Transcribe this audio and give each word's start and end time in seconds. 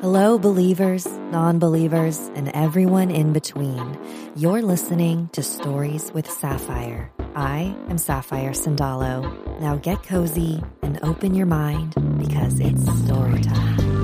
Hello, 0.00 0.38
believers, 0.38 1.08
non 1.32 1.58
believers, 1.58 2.30
and 2.36 2.52
everyone 2.54 3.10
in 3.10 3.32
between. 3.32 3.98
You're 4.36 4.62
listening 4.62 5.28
to 5.32 5.42
Stories 5.42 6.12
with 6.12 6.30
Sapphire. 6.30 7.10
I 7.34 7.74
am 7.88 7.98
Sapphire 7.98 8.52
Sandalo. 8.52 9.60
Now 9.60 9.74
get 9.74 10.04
cozy 10.04 10.62
and 10.82 11.00
open 11.02 11.34
your 11.34 11.46
mind 11.46 11.96
because 12.16 12.60
it's 12.60 12.86
story 13.02 13.40
time. 13.40 13.97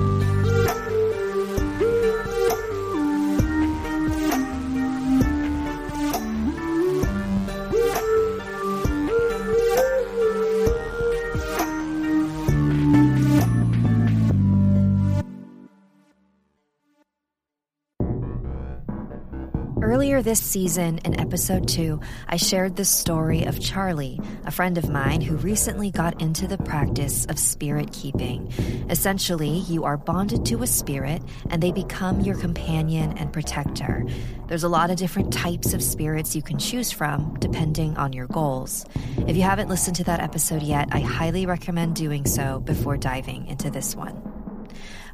Earlier 20.05 20.21
this 20.21 20.39
season, 20.39 20.99
in 20.99 21.19
episode 21.19 21.67
two, 21.67 21.99
I 22.27 22.37
shared 22.37 22.75
the 22.75 22.85
story 22.85 23.45
of 23.45 23.59
Charlie, 23.59 24.21
a 24.45 24.51
friend 24.51 24.77
of 24.77 24.87
mine 24.87 25.19
who 25.19 25.35
recently 25.35 25.89
got 25.89 26.21
into 26.21 26.47
the 26.47 26.59
practice 26.59 27.25
of 27.25 27.39
spirit 27.39 27.91
keeping. 27.91 28.53
Essentially, 28.91 29.49
you 29.49 29.83
are 29.83 29.97
bonded 29.97 30.45
to 30.45 30.61
a 30.61 30.67
spirit 30.67 31.23
and 31.49 31.59
they 31.59 31.71
become 31.71 32.21
your 32.21 32.37
companion 32.37 33.17
and 33.17 33.33
protector. 33.33 34.05
There's 34.47 34.63
a 34.63 34.69
lot 34.69 34.91
of 34.91 34.97
different 34.97 35.33
types 35.33 35.73
of 35.73 35.81
spirits 35.81 36.35
you 36.35 36.43
can 36.43 36.59
choose 36.59 36.91
from, 36.91 37.35
depending 37.39 37.97
on 37.97 38.13
your 38.13 38.27
goals. 38.27 38.85
If 39.27 39.35
you 39.35 39.41
haven't 39.41 39.69
listened 39.69 39.95
to 39.95 40.03
that 40.03 40.19
episode 40.19 40.61
yet, 40.61 40.89
I 40.91 40.99
highly 40.99 41.47
recommend 41.47 41.95
doing 41.95 42.27
so 42.27 42.59
before 42.59 42.95
diving 42.95 43.47
into 43.47 43.71
this 43.71 43.95
one. 43.95 44.21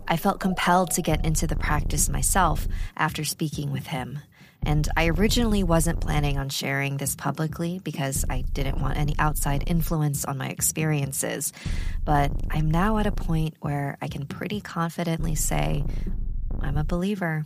I 0.06 0.18
felt 0.18 0.42
compelled 0.42 0.92
to 0.92 1.02
get 1.02 1.26
into 1.26 1.48
the 1.48 1.56
practice 1.56 2.10
myself 2.10 2.68
after 2.98 3.24
speaking 3.24 3.72
with 3.72 3.88
him. 3.88 4.20
And 4.64 4.88
I 4.96 5.08
originally 5.08 5.64
wasn't 5.64 6.02
planning 6.02 6.38
on 6.38 6.50
sharing 6.50 6.98
this 6.98 7.16
publicly 7.16 7.80
because 7.84 8.26
I 8.30 8.42
didn't 8.54 8.80
want 8.80 8.98
any 8.98 9.16
outside 9.18 9.64
influence 9.68 10.24
on 10.26 10.38
my 10.38 10.50
experiences. 10.50 11.52
But 12.06 12.32
I'm 12.52 12.70
now 12.70 12.98
at 13.00 13.08
a 13.08 13.12
point 13.12 13.56
where 13.60 13.98
I 14.02 14.08
can 14.08 14.26
pretty 14.26 14.62
confidently 14.62 15.36
say 15.36 15.84
I'm 16.62 16.78
a 16.78 16.84
believer. 16.84 17.46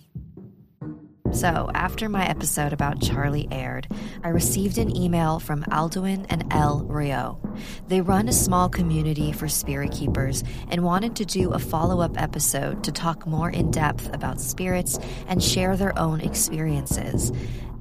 So, 1.31 1.69
after 1.73 2.07
my 2.07 2.25
episode 2.25 2.71
about 2.71 3.01
Charlie 3.01 3.47
aired, 3.51 3.87
I 4.23 4.29
received 4.29 4.77
an 4.77 4.95
email 4.95 5.39
from 5.39 5.63
Alduin 5.63 6.25
and 6.29 6.45
Elle 6.51 6.85
Rio. 6.85 7.41
They 7.87 8.01
run 8.01 8.29
a 8.29 8.33
small 8.33 8.69
community 8.69 9.31
for 9.31 9.47
spirit 9.47 9.91
keepers 9.91 10.43
and 10.69 10.83
wanted 10.83 11.15
to 11.17 11.25
do 11.25 11.51
a 11.51 11.59
follow 11.59 11.99
up 11.99 12.21
episode 12.21 12.83
to 12.85 12.91
talk 12.91 13.27
more 13.27 13.49
in 13.49 13.71
depth 13.71 14.13
about 14.13 14.39
spirits 14.39 14.97
and 15.27 15.43
share 15.43 15.75
their 15.75 15.97
own 15.99 16.21
experiences. 16.21 17.31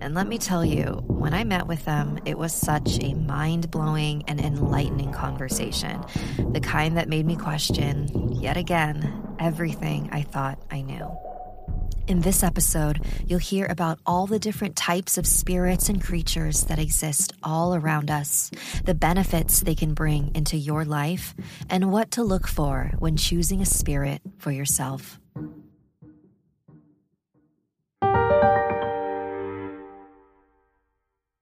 And 0.01 0.15
let 0.15 0.27
me 0.27 0.39
tell 0.39 0.65
you, 0.65 1.03
when 1.07 1.33
I 1.33 1.45
met 1.45 1.67
with 1.67 1.85
them, 1.85 2.19
it 2.25 2.37
was 2.37 2.53
such 2.53 2.99
a 3.03 3.15
mind 3.15 3.71
blowing 3.71 4.25
and 4.27 4.41
enlightening 4.41 5.13
conversation. 5.13 6.05
The 6.53 6.61
kind 6.61 6.97
that 6.97 7.09
made 7.09 7.25
me 7.25 7.37
question, 7.37 8.33
yet 8.33 8.57
again, 8.57 9.37
everything 9.39 10.09
I 10.13 10.23
thought 10.23 10.59
I 10.71 10.83
knew. 10.83 11.34
In 12.07 12.21
this 12.21 12.43
episode, 12.43 13.01
you'll 13.27 13.39
hear 13.39 13.65
about 13.65 13.99
all 14.05 14.27
the 14.27 14.39
different 14.39 14.77
types 14.77 15.17
of 15.17 15.27
spirits 15.27 15.89
and 15.89 16.03
creatures 16.03 16.65
that 16.65 16.79
exist 16.79 17.33
all 17.43 17.75
around 17.75 18.11
us, 18.11 18.51
the 18.85 18.95
benefits 18.95 19.61
they 19.61 19.75
can 19.75 19.95
bring 19.95 20.31
into 20.35 20.59
your 20.59 20.85
life, 20.85 21.35
and 21.71 21.91
what 21.91 22.11
to 22.11 22.23
look 22.23 22.47
for 22.47 22.93
when 22.99 23.17
choosing 23.17 23.63
a 23.63 23.67
spirit 23.67 24.21
for 24.37 24.51
yourself. 24.51 25.19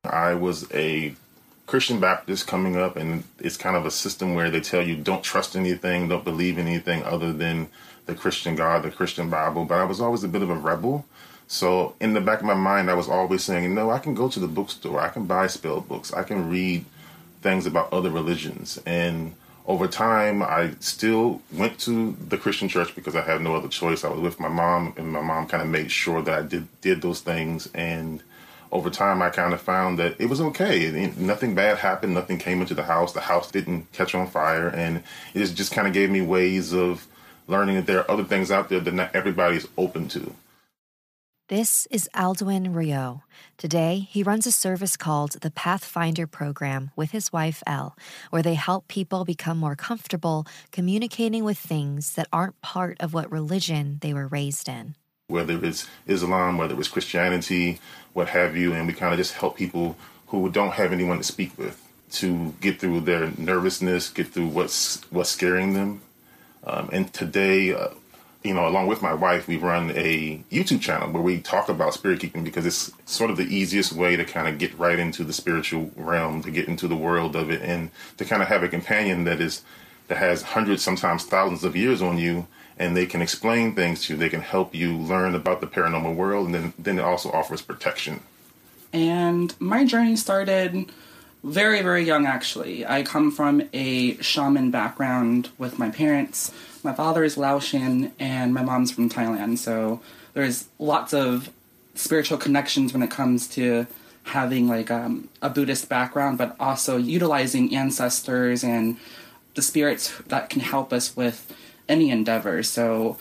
I 0.05 0.34
was 0.34 0.71
a 0.72 1.16
Christian 1.66 1.99
Baptist 1.99 2.47
coming 2.47 2.77
up, 2.77 2.97
and 2.97 3.25
it's 3.41 3.56
kind 3.56 3.75
of 3.75 3.84
a 3.84 3.91
system 3.91 4.34
where 4.34 4.50
they 4.50 4.61
tell 4.61 4.87
you 4.87 4.94
don't 4.94 5.25
trust 5.25 5.56
anything, 5.56 6.09
don't 6.09 6.25
believe 6.25 6.59
anything 6.59 7.03
other 7.03 7.32
than 7.32 7.69
the 8.07 8.15
Christian 8.15 8.57
God, 8.57 8.83
the 8.83 8.91
Christian 8.91 9.31
Bible. 9.31 9.65
But 9.65 9.79
I 9.79 9.85
was 9.85 10.01
always 10.01 10.25
a 10.25 10.29
bit 10.29 10.43
of 10.43 10.51
a 10.51 10.57
rebel. 10.57 11.05
So 11.49 11.95
in 12.01 12.15
the 12.15 12.21
back 12.21 12.41
of 12.41 12.47
my 12.47 12.55
mind, 12.55 12.91
I 12.91 12.95
was 12.95 13.09
always 13.09 13.45
saying, 13.45 13.75
no, 13.75 13.91
I 13.91 13.99
can 13.99 14.15
go 14.15 14.29
to 14.29 14.41
the 14.41 14.49
bookstore, 14.49 15.01
I 15.01 15.09
can 15.11 15.27
buy 15.27 15.49
spell 15.49 15.81
books, 15.81 16.12
I 16.12 16.23
can 16.23 16.49
read 16.49 16.87
things 17.43 17.67
about 17.67 17.93
other 17.93 18.11
religions. 18.11 18.81
And 18.87 19.35
over 19.67 19.87
time, 19.87 20.43
I 20.43 20.73
still 20.81 21.43
went 21.53 21.79
to 21.81 22.17
the 22.29 22.39
Christian 22.39 22.69
church 22.69 22.95
because 22.95 23.15
I 23.15 23.21
had 23.21 23.43
no 23.43 23.55
other 23.55 23.69
choice. 23.69 24.03
I 24.03 24.09
was 24.09 24.21
with 24.21 24.41
my 24.41 24.49
mom, 24.49 24.95
and 24.97 25.12
my 25.12 25.21
mom 25.21 25.47
kind 25.47 25.62
of 25.62 25.69
made 25.69 25.91
sure 25.91 26.23
that 26.23 26.39
I 26.39 26.43
did 26.43 26.67
did 26.81 27.03
those 27.03 27.21
things. 27.21 27.69
And 27.75 28.23
over 28.73 28.91
time, 28.91 29.23
I 29.23 29.31
kind 29.31 29.53
of 29.53 29.61
found 29.61 29.99
that 29.99 30.17
it 30.19 30.27
was 30.27 30.41
okay. 30.41 31.12
Nothing 31.17 31.55
bad 31.55 31.79
happened. 31.79 32.15
Nothing 32.15 32.39
came 32.39 32.61
into 32.61 32.75
the 32.75 32.83
house. 32.83 33.12
The 33.12 33.21
house 33.21 33.51
didn't 33.51 33.93
catch 33.93 34.15
on 34.15 34.27
fire, 34.27 34.69
and 34.69 35.03
it 35.35 35.45
just 35.55 35.73
kind 35.73 35.87
of 35.87 35.93
gave 35.93 36.11
me 36.11 36.23
ways 36.23 36.73
of 36.73 37.07
learning 37.47 37.77
that 37.77 37.87
there 37.87 38.01
are 38.01 38.11
other 38.11 38.25
things 38.25 38.51
out 38.51 38.69
there 38.69 38.81
that 38.81 38.95
not 38.95 39.15
everybody 39.15 39.57
is 39.57 39.69
open 39.77 40.09
to. 40.09 40.35
This 41.49 41.87
is 41.91 42.09
Alduin 42.15 42.75
Rio. 42.75 43.25
Today, 43.59 44.09
he 44.11 44.23
runs 44.23 44.47
a 44.47 44.53
service 44.53 44.97
called 44.97 45.33
the 45.43 45.51
Pathfinder 45.51 46.27
Program 46.27 46.93
with 46.97 47.11
his 47.11 47.31
wife, 47.31 47.63
Elle, 47.67 47.95
where 48.31 48.43
they 48.43 48.55
help 48.55 48.89
people 48.89 49.27
become 49.27 49.59
more 49.59 49.77
comfortable 49.77 50.47
communicating 50.71 51.45
with 51.45 51.59
things 51.59 52.15
that 52.15 52.29
aren't 52.33 52.59
part 52.63 52.97
of 53.01 53.13
what 53.13 53.31
religion 53.31 53.99
they 54.01 54.15
were 54.15 54.29
raised 54.29 54.67
in. 54.67 54.95
Whether 55.27 55.63
it's 55.63 55.87
Islam, 56.07 56.57
whether 56.57 56.79
it's 56.79 56.89
Christianity, 56.89 57.81
what 58.15 58.29
have 58.29 58.57
you, 58.57 58.73
and 58.73 58.87
we 58.87 58.95
kind 58.95 59.13
of 59.13 59.19
just 59.19 59.35
help 59.35 59.57
people 59.57 59.97
who 60.29 60.49
don't 60.49 60.73
have 60.73 60.93
anyone 60.93 61.19
to 61.19 61.25
speak 61.25 61.59
with 61.59 61.87
to 62.13 62.55
get 62.61 62.81
through 62.81 63.01
their 63.01 63.31
nervousness, 63.37 64.09
get 64.09 64.29
through 64.29 64.49
what's 64.49 65.03
what's 65.11 65.31
scaring 65.31 65.75
them, 65.75 66.01
um, 66.65 66.89
and 66.93 67.12
today, 67.12 67.75
uh, 67.75 67.89
you 68.43 68.55
know, 68.55 68.67
along 68.67 68.89
with 68.89 69.03
my 69.03 69.15
wife, 69.15 69.47
we 69.47 69.56
run 69.56 69.91
a 69.95 70.43
YouTube 70.50 70.81
channel 70.81 71.11
where 71.11 71.23
we 71.23 71.41
talk 71.41 71.69
about 71.69 71.95
spirit 71.95 72.21
keeping 72.21 72.43
because 72.43 72.67
it's 72.67 72.93
sort 73.06 73.31
of 73.31 73.37
the 73.37 73.45
easiest 73.45 73.93
way 73.93 74.17
to 74.17 74.25
kind 74.25 74.49
of 74.49 74.59
get 74.59 74.77
right 74.78 74.99
into 74.99 75.23
the 75.25 75.33
spiritual 75.33 75.91
realm, 75.97 76.43
to 76.43 76.50
get 76.50 76.67
into 76.67 76.89
the 76.89 76.97
world 76.97 77.37
of 77.37 77.50
it, 77.50 77.62
and 77.62 77.91
to 78.17 78.25
kind 78.25 78.43
of 78.43 78.49
have 78.49 78.62
a 78.62 78.69
companion 78.69 79.25
that 79.25 79.41
is 79.41 79.62
that 80.09 80.19
has 80.19 80.43
hundreds, 80.43 80.83
sometimes 80.83 81.25
thousands 81.25 81.62
of 81.62 81.77
years 81.77 82.03
on 82.03 82.19
you, 82.19 82.47
and 82.77 82.97
they 82.97 83.06
can 83.06 83.23
explain 83.23 83.75
things 83.75 84.05
to 84.05 84.12
you. 84.12 84.19
They 84.19 84.29
can 84.29 84.41
help 84.41 84.75
you 84.75 84.97
learn 84.97 85.34
about 85.34 85.61
the 85.61 85.69
paranormal 85.69 86.15
world, 86.15 86.47
and 86.47 86.55
then 86.55 86.73
then 86.79 86.99
it 86.99 87.03
also 87.03 87.31
offers 87.31 87.62
protection. 87.62 88.21
And 88.93 89.55
my 89.61 89.84
journey 89.84 90.17
started 90.17 90.91
very, 91.45 91.83
very 91.83 92.05
young, 92.05 92.27
actually. 92.27 92.87
I 92.87 93.03
come 93.03 93.31
from 93.31 93.69
a 93.73 94.17
shaman 94.23 94.71
background 94.71 95.51
with 95.59 95.79
my 95.79 95.91
parents. 95.91 96.53
My 96.85 96.93
father 96.93 97.25
is 97.25 97.37
Laotian 97.37 98.13
and 98.19 98.55
my 98.55 98.63
mom's 98.63 98.91
from 98.91 99.09
Thailand, 99.09 99.59
so 99.59 100.00
there's 100.35 100.69
lots 100.79 101.12
of 101.12 101.50
spiritual 101.94 102.39
connections 102.39 102.93
when 102.93 103.03
it 103.03 103.11
comes 103.11 103.47
to 103.49 103.87
having 104.25 104.69
like 104.69 104.91
um, 104.91 105.29
a 105.41 105.50
Buddhist 105.50 105.89
background, 105.89 106.39
but 106.39 106.56
also 106.59 106.97
utilizing 106.97 107.75
ancestors 107.75 108.62
and 108.62 108.97
the 109.55 109.62
spirits 109.62 110.17
that 110.29 110.49
can 110.49 110.61
help 110.61 110.93
us 110.93 111.17
with 111.17 111.53
any 111.88 112.11
endeavor. 112.11 112.62
So 112.62 113.19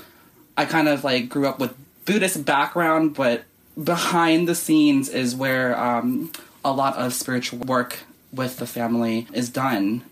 I 0.58 0.66
kind 0.66 0.88
of 0.88 1.04
like 1.04 1.28
grew 1.28 1.48
up 1.48 1.60
with 1.60 1.76
Buddhist 2.06 2.46
background, 2.46 3.16
but 3.16 3.44
behind 3.82 4.48
the 4.48 4.56
scenes 4.56 5.10
is 5.10 5.36
where 5.36 5.78
um, 5.80 6.32
a 6.64 6.72
lot 6.72 6.96
of 6.98 7.14
spiritual 7.14 7.60
work 7.60 8.00
with 8.32 8.58
the 8.58 8.68
family 8.68 9.28
is 9.34 9.50
done. 9.50 10.04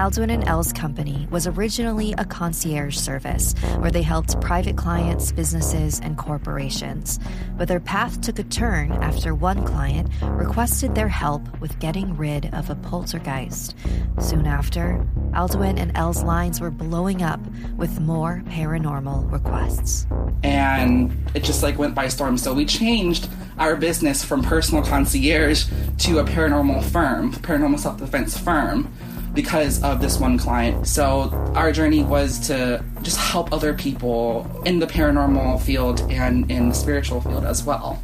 Aldwin 0.00 0.32
and 0.32 0.48
Elle's 0.48 0.72
company 0.72 1.28
was 1.30 1.46
originally 1.46 2.14
a 2.16 2.24
concierge 2.24 2.96
service 2.96 3.52
where 3.80 3.90
they 3.90 4.00
helped 4.00 4.40
private 4.40 4.74
clients, 4.78 5.30
businesses, 5.30 6.00
and 6.00 6.16
corporations. 6.16 7.20
But 7.58 7.68
their 7.68 7.80
path 7.80 8.22
took 8.22 8.38
a 8.38 8.44
turn 8.44 8.92
after 8.92 9.34
one 9.34 9.62
client 9.66 10.08
requested 10.22 10.94
their 10.94 11.08
help 11.08 11.42
with 11.60 11.78
getting 11.80 12.16
rid 12.16 12.46
of 12.54 12.70
a 12.70 12.76
poltergeist. 12.76 13.76
Soon 14.18 14.46
after, 14.46 15.06
Aldwin 15.32 15.78
and 15.78 15.94
Elle's 15.94 16.22
lines 16.22 16.62
were 16.62 16.70
blowing 16.70 17.22
up 17.22 17.40
with 17.76 18.00
more 18.00 18.42
paranormal 18.46 19.30
requests. 19.30 20.06
And 20.42 21.14
it 21.34 21.44
just 21.44 21.62
like 21.62 21.78
went 21.78 21.94
by 21.94 22.08
storm. 22.08 22.38
So 22.38 22.54
we 22.54 22.64
changed 22.64 23.28
our 23.58 23.76
business 23.76 24.24
from 24.24 24.42
personal 24.42 24.82
concierge 24.82 25.66
to 25.98 26.20
a 26.20 26.24
paranormal 26.24 26.84
firm, 26.84 27.34
paranormal 27.34 27.78
self 27.78 27.98
defense 27.98 28.38
firm 28.38 28.90
because 29.34 29.82
of 29.82 30.00
this 30.00 30.18
one 30.18 30.38
client. 30.38 30.86
So 30.86 31.30
our 31.54 31.72
journey 31.72 32.02
was 32.02 32.38
to 32.48 32.84
just 33.02 33.18
help 33.18 33.52
other 33.52 33.74
people 33.74 34.50
in 34.64 34.78
the 34.78 34.86
paranormal 34.86 35.60
field 35.62 36.00
and 36.10 36.50
in 36.50 36.70
the 36.70 36.74
spiritual 36.74 37.20
field 37.20 37.44
as 37.44 37.64
well. 37.64 38.02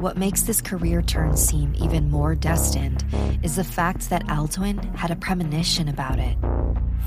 What 0.00 0.16
makes 0.16 0.40
this 0.40 0.62
career 0.62 1.02
turn 1.02 1.36
seem 1.36 1.74
even 1.76 2.10
more 2.10 2.34
destined 2.34 3.04
is 3.42 3.56
the 3.56 3.64
fact 3.64 4.08
that 4.08 4.26
Aldwin 4.28 4.96
had 4.96 5.10
a 5.10 5.16
premonition 5.16 5.88
about 5.88 6.18
it. 6.18 6.38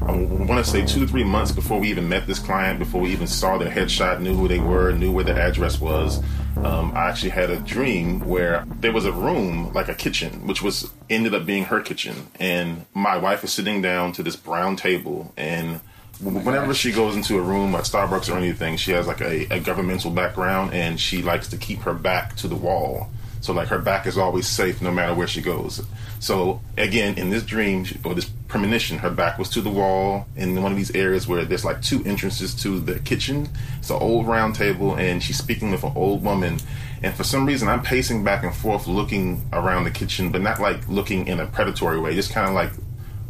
I 0.03 0.11
want 0.11 0.63
to 0.63 0.69
say 0.69 0.85
two 0.85 0.99
to 0.99 1.07
three 1.07 1.23
months 1.23 1.51
before 1.51 1.79
we 1.79 1.89
even 1.89 2.07
met 2.07 2.27
this 2.27 2.37
client, 2.37 2.77
before 2.77 3.01
we 3.01 3.09
even 3.09 3.25
saw 3.25 3.57
their 3.57 3.71
headshot, 3.71 4.21
knew 4.21 4.35
who 4.35 4.47
they 4.47 4.59
were, 4.59 4.91
knew 4.91 5.11
where 5.11 5.23
their 5.23 5.39
address 5.39 5.81
was. 5.81 6.21
Um, 6.57 6.91
I 6.93 7.09
actually 7.09 7.31
had 7.31 7.49
a 7.49 7.57
dream 7.57 8.19
where 8.27 8.63
there 8.79 8.91
was 8.91 9.07
a 9.07 9.11
room, 9.11 9.73
like 9.73 9.89
a 9.89 9.95
kitchen, 9.95 10.45
which 10.45 10.61
was 10.61 10.91
ended 11.09 11.33
up 11.33 11.47
being 11.47 11.63
her 11.63 11.81
kitchen, 11.81 12.27
and 12.39 12.85
my 12.93 13.17
wife 13.17 13.43
is 13.43 13.51
sitting 13.51 13.81
down 13.81 14.11
to 14.11 14.21
this 14.21 14.35
brown 14.35 14.75
table, 14.75 15.33
and 15.35 15.79
whenever 16.21 16.73
she 16.73 16.91
goes 16.91 17.15
into 17.15 17.37
a 17.37 17.41
room 17.41 17.75
at 17.75 17.83
Starbucks 17.83 18.33
or 18.33 18.37
anything, 18.37 18.77
she 18.77 18.91
has 18.91 19.07
like 19.07 19.21
a, 19.21 19.53
a 19.53 19.59
governmental 19.59 20.11
background, 20.11 20.73
and 20.73 20.99
she 20.99 21.21
likes 21.21 21.47
to 21.49 21.57
keep 21.57 21.79
her 21.81 21.93
back 21.93 22.35
to 22.37 22.47
the 22.47 22.55
wall. 22.55 23.09
So 23.41 23.51
like 23.51 23.67
her 23.67 23.79
back 23.79 24.07
is 24.07 24.17
always 24.17 24.47
safe 24.47 24.81
no 24.81 24.89
matter 24.89 25.13
where 25.13 25.27
she 25.27 25.41
goes. 25.41 25.85
So 26.19 26.61
again, 26.77 27.17
in 27.17 27.29
this 27.29 27.43
dream 27.43 27.85
or 28.05 28.13
this 28.13 28.29
premonition, 28.47 28.99
her 28.99 29.09
back 29.09 29.37
was 29.37 29.49
to 29.49 29.61
the 29.61 29.69
wall 29.69 30.25
in 30.37 30.61
one 30.63 30.71
of 30.71 30.77
these 30.77 30.95
areas 30.95 31.27
where 31.27 31.43
there's 31.43 31.65
like 31.65 31.81
two 31.81 32.01
entrances 32.05 32.55
to 32.63 32.79
the 32.79 32.99
kitchen. 32.99 33.49
It's 33.79 33.89
an 33.89 33.97
old 33.97 34.27
round 34.27 34.55
table, 34.55 34.95
and 34.95 35.21
she's 35.21 35.37
speaking 35.37 35.71
with 35.71 35.83
an 35.83 35.91
old 35.93 36.23
woman. 36.23 36.59
And 37.01 37.13
for 37.13 37.25
some 37.25 37.45
reason, 37.45 37.67
I'm 37.67 37.81
pacing 37.81 38.23
back 38.23 38.45
and 38.45 38.55
forth, 38.55 38.87
looking 38.87 39.45
around 39.51 39.83
the 39.83 39.91
kitchen, 39.91 40.31
but 40.31 40.41
not 40.41 40.61
like 40.61 40.87
looking 40.87 41.27
in 41.27 41.41
a 41.41 41.47
predatory 41.47 41.99
way, 41.99 42.15
just 42.15 42.31
kind 42.31 42.47
of 42.47 42.53
like 42.53 42.71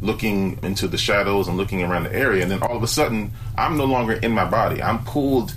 looking 0.03 0.59
into 0.63 0.88
the 0.88 0.97
shadows 0.97 1.47
and 1.47 1.57
looking 1.57 1.81
around 1.81 2.03
the 2.03 2.13
area. 2.13 2.44
And 2.44 2.51
then 2.51 2.61
all 2.61 2.75
of 2.75 2.83
a 2.83 2.88
sudden, 2.88 3.31
I'm 3.57 3.77
no 3.77 3.85
longer 3.85 4.13
in 4.13 4.31
my 4.31 4.45
body. 4.45 4.83
I'm 4.83 5.03
pulled 5.03 5.55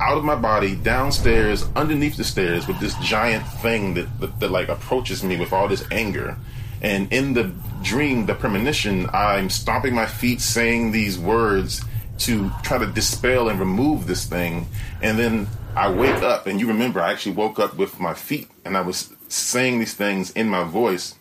out 0.00 0.18
of 0.18 0.24
my 0.24 0.34
body 0.34 0.74
downstairs 0.74 1.64
underneath 1.76 2.16
the 2.16 2.24
stairs 2.24 2.66
with 2.66 2.80
this 2.80 2.94
giant 2.96 3.46
thing 3.46 3.94
that, 3.94 4.20
that, 4.20 4.40
that 4.40 4.50
like 4.50 4.68
approaches 4.68 5.22
me 5.22 5.36
with 5.36 5.52
all 5.52 5.68
this 5.68 5.84
anger 5.92 6.36
and 6.80 7.12
in 7.12 7.32
the 7.34 7.52
dream 7.82 8.26
the 8.26 8.34
premonition 8.34 9.08
i'm 9.12 9.48
stomping 9.48 9.94
my 9.94 10.06
feet 10.06 10.40
saying 10.40 10.90
these 10.90 11.18
words 11.18 11.84
to 12.18 12.50
try 12.64 12.78
to 12.78 12.86
dispel 12.86 13.48
and 13.48 13.60
remove 13.60 14.06
this 14.08 14.26
thing 14.26 14.66
and 15.02 15.18
then 15.18 15.46
i 15.76 15.88
wake 15.88 16.22
up 16.22 16.48
and 16.48 16.60
you 16.60 16.66
remember 16.66 17.00
i 17.00 17.12
actually 17.12 17.32
woke 17.32 17.60
up 17.60 17.76
with 17.76 18.00
my 18.00 18.12
feet 18.12 18.48
and 18.64 18.76
i 18.76 18.80
was 18.80 19.14
saying 19.28 19.78
these 19.78 19.94
things 19.94 20.32
in 20.32 20.48
my 20.48 20.64
voice 20.64 21.14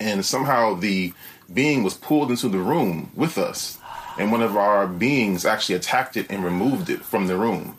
and 0.00 0.24
somehow 0.24 0.74
the 0.74 1.12
being 1.52 1.82
was 1.84 1.94
pulled 1.94 2.30
into 2.30 2.48
the 2.48 2.58
room 2.58 3.10
with 3.14 3.38
us 3.38 3.78
and 4.18 4.32
one 4.32 4.42
of 4.42 4.56
our 4.56 4.86
beings 4.86 5.44
actually 5.44 5.74
attacked 5.74 6.16
it 6.16 6.26
and 6.30 6.44
removed 6.44 6.90
it 6.90 7.04
from 7.04 7.26
the 7.26 7.36
room 7.36 7.76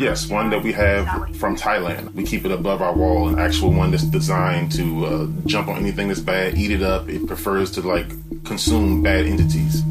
Yes, 0.00 0.30
one 0.30 0.48
that 0.48 0.62
we 0.62 0.72
have 0.72 1.06
from 1.36 1.56
Thailand. 1.56 2.14
We 2.14 2.24
keep 2.24 2.46
it 2.46 2.50
above 2.50 2.80
our 2.80 2.94
wall, 2.94 3.28
an 3.28 3.38
actual 3.38 3.70
one 3.70 3.90
that's 3.90 4.04
designed 4.04 4.72
to 4.72 5.04
uh, 5.04 5.26
jump 5.44 5.68
on 5.68 5.76
anything 5.76 6.08
that's 6.08 6.20
bad, 6.20 6.56
eat 6.56 6.70
it 6.70 6.82
up. 6.82 7.06
It 7.10 7.26
prefers 7.26 7.70
to 7.72 7.82
like 7.82 8.08
consume 8.44 9.02
bad 9.02 9.26
entities. 9.26 9.82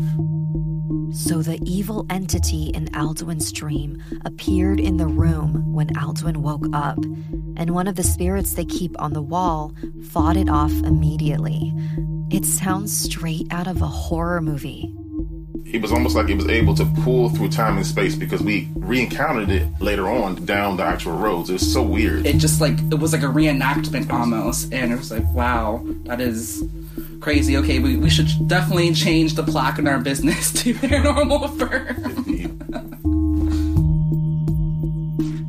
So 1.12 1.42
the 1.42 1.60
evil 1.64 2.06
entity 2.10 2.72
in 2.74 2.86
Aldwin's 2.88 3.52
dream 3.52 4.02
appeared 4.26 4.80
in 4.80 4.98
the 4.98 5.08
room 5.08 5.74
when 5.74 5.88
Aldwin 5.96 6.38
woke 6.38 6.68
up, 6.74 6.98
and 7.58 7.72
one 7.72 7.88
of 7.88 7.96
the 7.96 8.04
spirits 8.04 8.54
they 8.54 8.66
keep 8.66 9.00
on 9.02 9.14
the 9.14 9.22
wall 9.22 9.74
fought 10.10 10.38
it 10.38 10.50
off 10.50 10.72
immediately. 10.72 11.74
It 12.30 12.46
sounds 12.46 12.96
straight 12.96 13.48
out 13.52 13.68
of 13.68 13.82
a 13.82 13.88
horror 13.88 14.42
movie 14.42 14.94
it 15.72 15.82
was 15.82 15.92
almost 15.92 16.16
like 16.16 16.30
it 16.30 16.36
was 16.36 16.48
able 16.48 16.74
to 16.76 16.86
pull 17.04 17.30
through 17.30 17.50
time 17.50 17.78
and 17.78 17.86
space 17.86 18.16
because 18.16 18.42
we 18.42 18.68
re-encountered 18.76 19.50
it 19.50 19.68
later 19.80 20.10
on 20.10 20.44
down 20.46 20.78
the 20.78 20.84
actual 20.84 21.14
roads. 21.14 21.50
It 21.50 21.54
was 21.54 21.74
so 21.74 21.84
weird. 21.84 22.26
It 22.26 22.38
just 22.38 22.60
like 22.60 22.78
it 22.92 23.00
was 23.00 23.14
like 23.14 23.22
a 23.22 23.28
reenactment 23.28 24.12
almost, 24.12 24.74
and 24.74 24.92
it 24.92 24.98
was 24.98 25.12
like, 25.12 25.26
wow, 25.34 25.84
that 26.06 26.22
is 26.22 26.64
crazy. 27.20 27.58
Okay, 27.58 27.80
we, 27.80 27.98
we 27.98 28.10
should 28.10 28.30
definitely 28.48 28.94
change 28.94 29.36
the 29.36 29.44
plaque 29.44 29.80
in 29.80 29.88
our 29.88 30.00
business 30.00 30.52
to 30.64 30.74
paranormal 30.74 31.58
firm. 31.58 32.16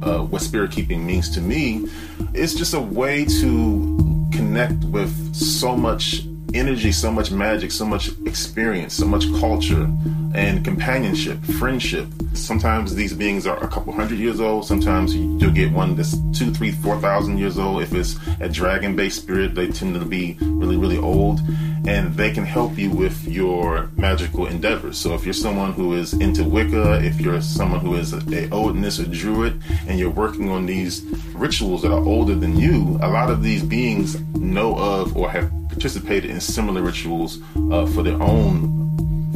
uh, 0.02 0.24
what 0.24 0.42
spirit 0.42 0.72
keeping 0.72 1.06
means 1.06 1.28
to 1.30 1.40
me 1.40 1.88
is 2.34 2.54
just 2.54 2.74
a 2.74 2.80
way 2.80 3.24
to 3.24 4.28
connect 4.32 4.84
with 4.84 5.34
so 5.34 5.76
much 5.76 6.24
energy, 6.54 6.92
so 6.92 7.10
much 7.10 7.30
magic, 7.30 7.70
so 7.70 7.84
much 7.84 8.10
experience, 8.26 8.94
so 8.94 9.06
much 9.06 9.24
culture 9.38 9.90
and 10.34 10.64
companionship, 10.64 11.42
friendship. 11.58 12.06
Sometimes 12.34 12.94
these 12.94 13.12
beings 13.12 13.46
are 13.46 13.62
a 13.62 13.68
couple 13.68 13.92
hundred 13.92 14.18
years 14.18 14.40
old. 14.40 14.64
Sometimes 14.64 15.14
you'll 15.14 15.50
get 15.50 15.72
one 15.72 15.96
that's 15.96 16.16
two, 16.32 16.52
three, 16.52 16.72
four 16.72 16.98
thousand 17.00 17.38
years 17.38 17.58
old. 17.58 17.82
If 17.82 17.92
it's 17.92 18.16
a 18.40 18.48
dragon 18.48 18.96
based 18.96 19.22
spirit, 19.22 19.54
they 19.54 19.68
tend 19.68 19.94
to 19.94 20.04
be 20.04 20.36
really, 20.40 20.76
really 20.76 20.98
old 20.98 21.40
and 21.86 22.14
they 22.14 22.30
can 22.30 22.44
help 22.44 22.78
you 22.78 22.90
with 22.90 23.19
your 23.30 23.90
magical 23.96 24.46
endeavors. 24.46 24.98
So 24.98 25.14
if 25.14 25.24
you're 25.24 25.32
someone 25.32 25.72
who 25.72 25.94
is 25.94 26.12
into 26.14 26.44
Wicca, 26.44 27.04
if 27.04 27.20
you're 27.20 27.40
someone 27.40 27.80
who 27.80 27.94
is 27.94 28.12
a, 28.12 28.18
a 28.18 28.48
Odinist 28.48 29.04
or 29.04 29.10
Druid, 29.10 29.62
and 29.86 29.98
you're 29.98 30.10
working 30.10 30.50
on 30.50 30.66
these 30.66 31.02
rituals 31.34 31.82
that 31.82 31.92
are 31.92 32.04
older 32.04 32.34
than 32.34 32.58
you, 32.58 32.98
a 33.02 33.08
lot 33.08 33.30
of 33.30 33.42
these 33.42 33.62
beings 33.62 34.20
know 34.34 34.76
of 34.76 35.16
or 35.16 35.30
have 35.30 35.50
participated 35.68 36.30
in 36.30 36.40
similar 36.40 36.82
rituals 36.82 37.38
uh, 37.70 37.86
for 37.86 38.02
their 38.02 38.20
own 38.20 38.78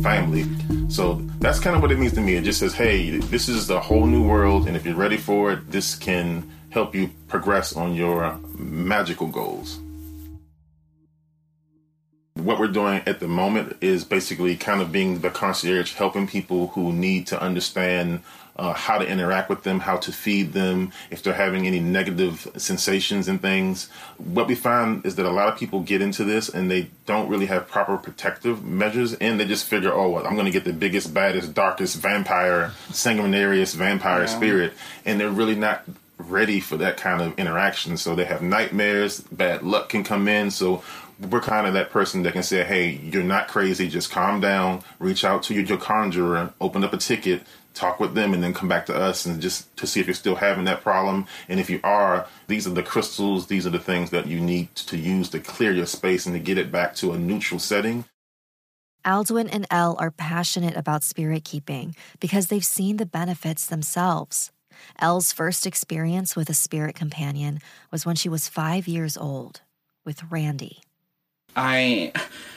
family. 0.03 0.45
So 0.89 1.15
that's 1.39 1.61
kind 1.61 1.75
of 1.77 1.83
what 1.83 1.93
it 1.93 1.99
means 1.99 2.13
to 2.15 2.21
me. 2.21 2.35
It 2.35 2.45
just 2.45 2.61
says, 2.61 2.75
hey, 2.75 3.19
this 3.19 3.49
is 3.49 3.71
a 3.71 3.81
whole 3.81 4.07
new 4.07 4.27
world, 4.27 4.67
and 4.67 4.77
if 4.77 4.85
you're 4.85 4.95
ready 4.95 5.17
for 5.17 5.53
it, 5.53 5.71
this 5.71 5.95
can 5.95 6.51
help 6.71 6.95
you 6.95 7.09
progress 7.29 7.77
on 7.77 7.95
your 7.95 8.39
magical 8.59 9.29
goals 9.29 9.79
what 12.45 12.59
we're 12.59 12.69
doing 12.69 13.03
at 13.07 13.21
the 13.21 13.29
moment 13.29 13.77
is 13.81 14.05
basically 14.05 14.57
kind 14.57 14.83
of 14.83 14.93
being 14.93 15.21
the 15.21 15.31
concierge, 15.31 15.95
helping 15.95 16.27
people 16.27 16.69
who 16.69 16.93
need 16.93 17.27
to 17.29 17.41
understand 17.41 18.21
uh, 18.57 18.73
how 18.73 18.99
to 18.99 19.07
interact 19.07 19.49
with 19.49 19.65
them, 19.65 19.81
how 19.81 19.97
to 19.97 20.13
feed 20.13 20.53
them, 20.53 20.93
if 21.11 21.23
they're 21.23 21.35
having 21.35 21.67
any 21.67 21.81
negative 21.81 22.47
sensations 22.57 23.27
and 23.27 23.43
things. 23.43 23.89
What 24.19 24.47
we 24.47 24.55
find 24.55 25.05
is 25.05 25.17
that 25.17 25.27
a 25.27 25.31
lot 25.31 25.49
of 25.49 25.59
people 25.59 25.81
get 25.81 26.01
into 26.01 26.23
this 26.23 26.49
and 26.49 26.71
they 26.71 26.91
don't 27.07 27.29
really 27.29 27.47
have 27.47 27.67
proper 27.67 27.97
protective 27.97 28.63
measures, 28.65 29.15
and 29.15 29.41
they 29.41 29.47
just 29.47 29.65
figure, 29.65 29.93
oh, 29.93 30.11
well, 30.11 30.27
I'm 30.27 30.35
going 30.35 30.47
to 30.47 30.53
get 30.53 30.65
the 30.65 30.73
biggest, 30.73 31.13
baddest, 31.13 31.55
darkest 31.55 31.97
vampire, 31.97 32.73
sanguinarious 32.91 33.75
vampire 33.75 34.21
yeah. 34.21 34.27
spirit, 34.27 34.73
and 35.05 35.19
they're 35.19 35.31
really 35.31 35.57
not 35.57 35.85
ready 36.19 36.61
for 36.61 36.77
that 36.77 36.97
kind 36.97 37.21
of 37.21 37.39
interaction. 37.39 37.97
So 37.97 38.15
they 38.15 38.25
have 38.25 38.43
nightmares, 38.43 39.21
bad 39.21 39.63
luck 39.63 39.89
can 39.89 40.05
come 40.05 40.29
in. 40.29 40.51
So 40.51 40.83
we're 41.31 41.41
kind 41.41 41.67
of 41.67 41.75
that 41.75 41.91
person 41.91 42.23
that 42.23 42.33
can 42.33 42.43
say, 42.43 42.65
hey, 42.65 42.91
you're 42.91 43.23
not 43.23 43.49
crazy, 43.49 43.89
just 43.89 44.11
calm 44.11 44.41
down, 44.41 44.83
reach 44.99 45.25
out 45.25 45.43
to 45.45 45.55
your, 45.55 45.65
your 45.65 45.79
conjurer, 45.79 46.53
open 46.61 46.85
up 46.85 46.93
a 46.93 46.97
ticket, 46.97 47.43
talk 47.73 48.01
with 48.01 48.15
them, 48.15 48.33
and 48.35 48.43
then 48.43 48.55
come 48.55 48.69
back 48.69 48.87
to 48.87 48.95
us 48.95 49.27
and 49.27 49.41
just 49.41 49.75
to 49.77 49.87
see 49.87 50.01
if 50.01 50.07
you're 50.07 50.15
still 50.15 50.37
having 50.37 50.65
that 50.65 50.83
problem. 50.83 51.27
And 51.49 51.61
if 51.61 51.69
you 51.69 51.81
are, 51.85 52.27
these 52.47 52.67
are 52.67 52.71
the 52.71 52.83
crystals, 52.83 53.47
these 53.47 53.67
are 53.67 53.71
the 53.71 53.79
things 53.79 54.11
that 54.11 54.27
you 54.27 54.41
need 54.41 54.75
to 54.77 54.97
use 54.97 55.29
to 55.31 55.41
clear 55.41 55.73
your 55.73 55.87
space 55.87 56.27
and 56.27 56.35
to 56.35 56.41
get 56.41 56.59
it 56.59 56.71
back 56.71 56.95
to 56.97 57.13
a 57.13 57.19
neutral 57.19 57.61
setting. 57.61 58.05
Aldwin 59.05 59.51
and 59.53 59.67
Elle 59.71 59.97
are 59.99 60.11
passionate 60.11 60.77
about 60.77 61.05
spirit 61.05 61.45
keeping 61.45 61.95
because 62.21 62.47
they've 62.47 62.65
seen 62.65 62.97
the 62.97 63.07
benefits 63.07 63.67
themselves. 63.67 64.51
Elle's 64.99 65.33
first 65.33 65.67
experience 65.67 66.37
with 66.37 66.49
a 66.49 66.55
spirit 66.55 66.95
companion 66.95 67.61
was 67.91 68.05
when 68.05 68.17
she 68.17 68.29
was 68.29 68.49
five 68.49 68.87
years 68.89 69.17
old 69.17 69.61
with 70.05 70.23
Randy. 70.31 70.81
I 71.57 72.13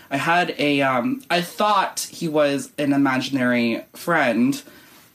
I 0.10 0.18
had 0.18 0.56
a 0.58 0.82
um 0.82 1.24
I 1.30 1.42
thought 1.42 2.08
he 2.12 2.28
was 2.28 2.72
an 2.78 2.94
imaginary 2.94 3.84
friend 3.94 4.62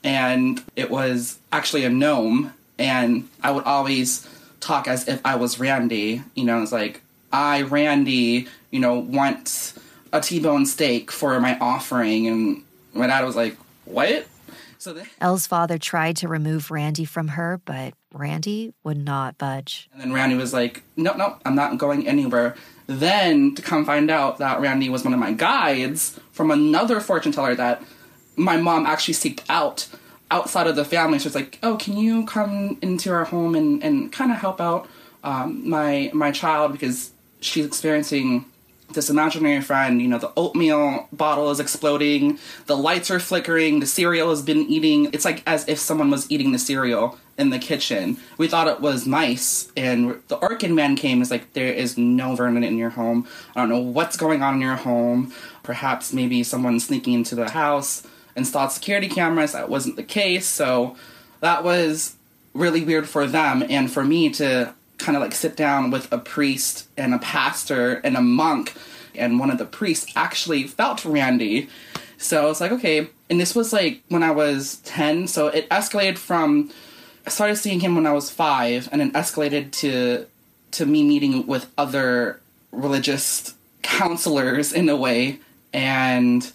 and 0.05 0.63
it 0.77 0.91
was 0.91 1.39
actually 1.53 1.85
a 1.85 1.91
gnome 1.91 2.53
and 2.79 3.29
I 3.43 3.51
would 3.51 3.65
always 3.65 4.29
talk 4.61 4.89
as 4.89 5.09
if 5.09 5.21
I 5.25 5.37
was 5.37 5.59
Randy, 5.59 6.23
you 6.35 6.45
know, 6.45 6.63
it's 6.63 6.73
like 6.73 7.03
I, 7.33 7.63
Randy, 7.63 8.47
you 8.71 8.81
know, 8.81 8.99
want 8.99 9.75
a 10.13 10.21
T-bone 10.21 10.67
steak 10.67 11.11
for 11.11 11.39
my 11.41 11.59
offering. 11.59 12.27
And 12.29 12.63
my 12.93 13.07
dad 13.07 13.25
was 13.25 13.37
like, 13.37 13.57
what? 13.85 14.27
So 14.83 14.93
then, 14.93 15.07
Elle's 15.21 15.47
father 15.47 15.79
tried 15.79 16.17
to 16.17 16.29
remove 16.29 16.73
Randy 16.73 17.05
from 17.05 17.29
her, 17.29 17.61
but 17.65 17.95
Randy 18.13 18.75
would 18.83 18.97
not 18.97 19.39
budge. 19.39 19.89
And 19.93 20.03
then 20.03 20.13
Randy 20.13 20.35
was 20.35 20.53
like, 20.53 20.83
no, 20.97 21.13
no, 21.15 21.37
I'm 21.47 21.55
not 21.55 21.79
going 21.79 22.09
anywhere. 22.09 22.57
Then 22.89 23.55
to 23.55 23.63
come 23.63 23.85
find 23.85 24.11
out 24.11 24.39
that 24.39 24.61
Randy 24.61 24.89
was 24.89 25.05
one 25.05 25.15
of 25.15 25.21
my 25.21 25.35
guides 25.35 26.19
from 26.33 26.51
another 26.51 26.99
fortune 26.99 27.31
teller 27.31 27.55
that 27.55 27.81
my 28.35 28.57
mom 28.57 28.85
actually 28.85 29.15
seeked 29.15 29.45
out 29.49 29.87
outside 30.33 30.67
of 30.67 30.75
the 30.75 30.85
family. 30.85 31.21
So 31.21 31.29
it's 31.29 31.37
like, 31.37 31.61
oh, 31.63 31.77
can 31.77 31.97
you 31.97 32.27
come 32.27 32.77
into 32.83 33.13
our 33.13 33.25
home 33.25 33.55
and, 33.55 33.81
and 33.85 34.11
kind 34.11 34.33
of 34.33 34.39
help 34.39 34.61
out 34.61 34.89
um, 35.23 35.69
my 35.71 36.11
my 36.13 36.33
child 36.33 36.73
because 36.73 37.13
she's 37.39 37.65
experiencing 37.65 38.47
this 38.95 39.11
imaginary 39.11 39.61
friend. 39.61 40.01
You 40.01 40.09
know, 40.09 40.19
the 40.19 40.33
oatmeal 40.37 41.09
bottle 41.13 41.51
is 41.51 41.61
exploding, 41.61 42.39
the 42.67 42.77
lights 42.77 43.11
are 43.11 43.21
flickering, 43.21 43.81
the 43.81 43.87
cereal 43.87 44.31
has 44.31 44.43
been 44.43 44.63
eating. 44.63 45.11
It's 45.13 45.25
like 45.25 45.43
as 45.47 45.69
if 45.69 45.79
someone 45.79 46.11
was 46.11 46.31
eating 46.31 46.53
the 46.53 46.59
cereal 46.59 47.19
in 47.39 47.51
the 47.51 47.59
kitchen. 47.59 48.19
We 48.39 48.49
thought 48.49 48.69
it 48.69 48.81
was 48.81 49.07
mice, 49.07 49.73
and 49.77 50.21
the 50.29 50.39
Orkin 50.39 50.75
man 50.75 50.97
came. 50.97 51.23
Is 51.23 51.31
like 51.31 51.53
there 51.53 51.73
is 51.73 51.97
no 51.97 52.35
vermin 52.35 52.65
in 52.65 52.79
your 52.79 52.91
home. 52.91 53.27
I 53.55 53.61
don't 53.61 53.69
know 53.69 53.81
what's 53.81 54.17
going 54.17 54.43
on 54.43 54.55
in 54.55 54.61
your 54.61 54.77
home. 54.77 55.33
Perhaps 55.63 56.13
maybe 56.13 56.43
someone 56.43 56.81
sneaking 56.81 57.15
into 57.15 57.35
the 57.35 57.51
house 57.51 58.07
installed 58.35 58.73
security 58.73 59.09
cameras. 59.09 59.53
That 59.53 59.69
wasn't 59.69 59.97
the 59.97 60.03
case, 60.03 60.47
so 60.47 60.97
that 61.41 61.65
was 61.65 62.17
really 62.55 62.85
weird 62.85 63.09
for 63.09 63.27
them 63.27 63.65
and 63.69 63.91
for 63.91 64.05
me 64.05 64.31
to 64.31 64.75
kind 65.03 65.17
of 65.17 65.23
like 65.23 65.35
sit 65.35 65.57
down 65.57 65.91
with 65.91 66.11
a 66.13 66.19
priest 66.19 66.89
and 66.97 67.13
a 67.13 67.19
pastor 67.19 67.95
and 68.05 68.17
a 68.17 68.23
monk 68.23 68.75
and 69.15 69.39
one 69.39 69.51
of 69.51 69.59
the 69.59 69.65
priests 69.65 70.11
actually 70.17 70.65
felt 70.67 71.05
Randy. 71.05 71.69
So 72.19 72.43
I 72.43 72.47
was 72.47 72.61
like, 72.61 72.73
okay. 72.73 73.09
And 73.29 73.41
this 73.41 73.55
was 73.55 73.73
like 73.73 74.03
when 74.09 74.23
I 74.23 74.31
was 74.31 74.77
10. 74.85 75.27
So 75.27 75.49
it 75.49 75.69
escalated 75.69 76.19
from, 76.19 76.71
I 77.27 77.31
started 77.31 77.57
seeing 77.57 77.81
him 77.81 77.95
when 77.95 78.07
I 78.07 78.13
was 78.13 78.31
five 78.31 78.89
and 78.93 79.01
then 79.01 79.13
escalated 79.13 79.73
to, 79.73 80.27
to 80.73 80.87
me 80.87 81.03
meeting 81.03 81.47
with 81.47 81.71
other 81.77 82.41
religious 82.71 83.55
counselors 83.83 84.73
in 84.73 84.89
a 84.89 84.97
way. 84.97 85.41
And 85.73 86.51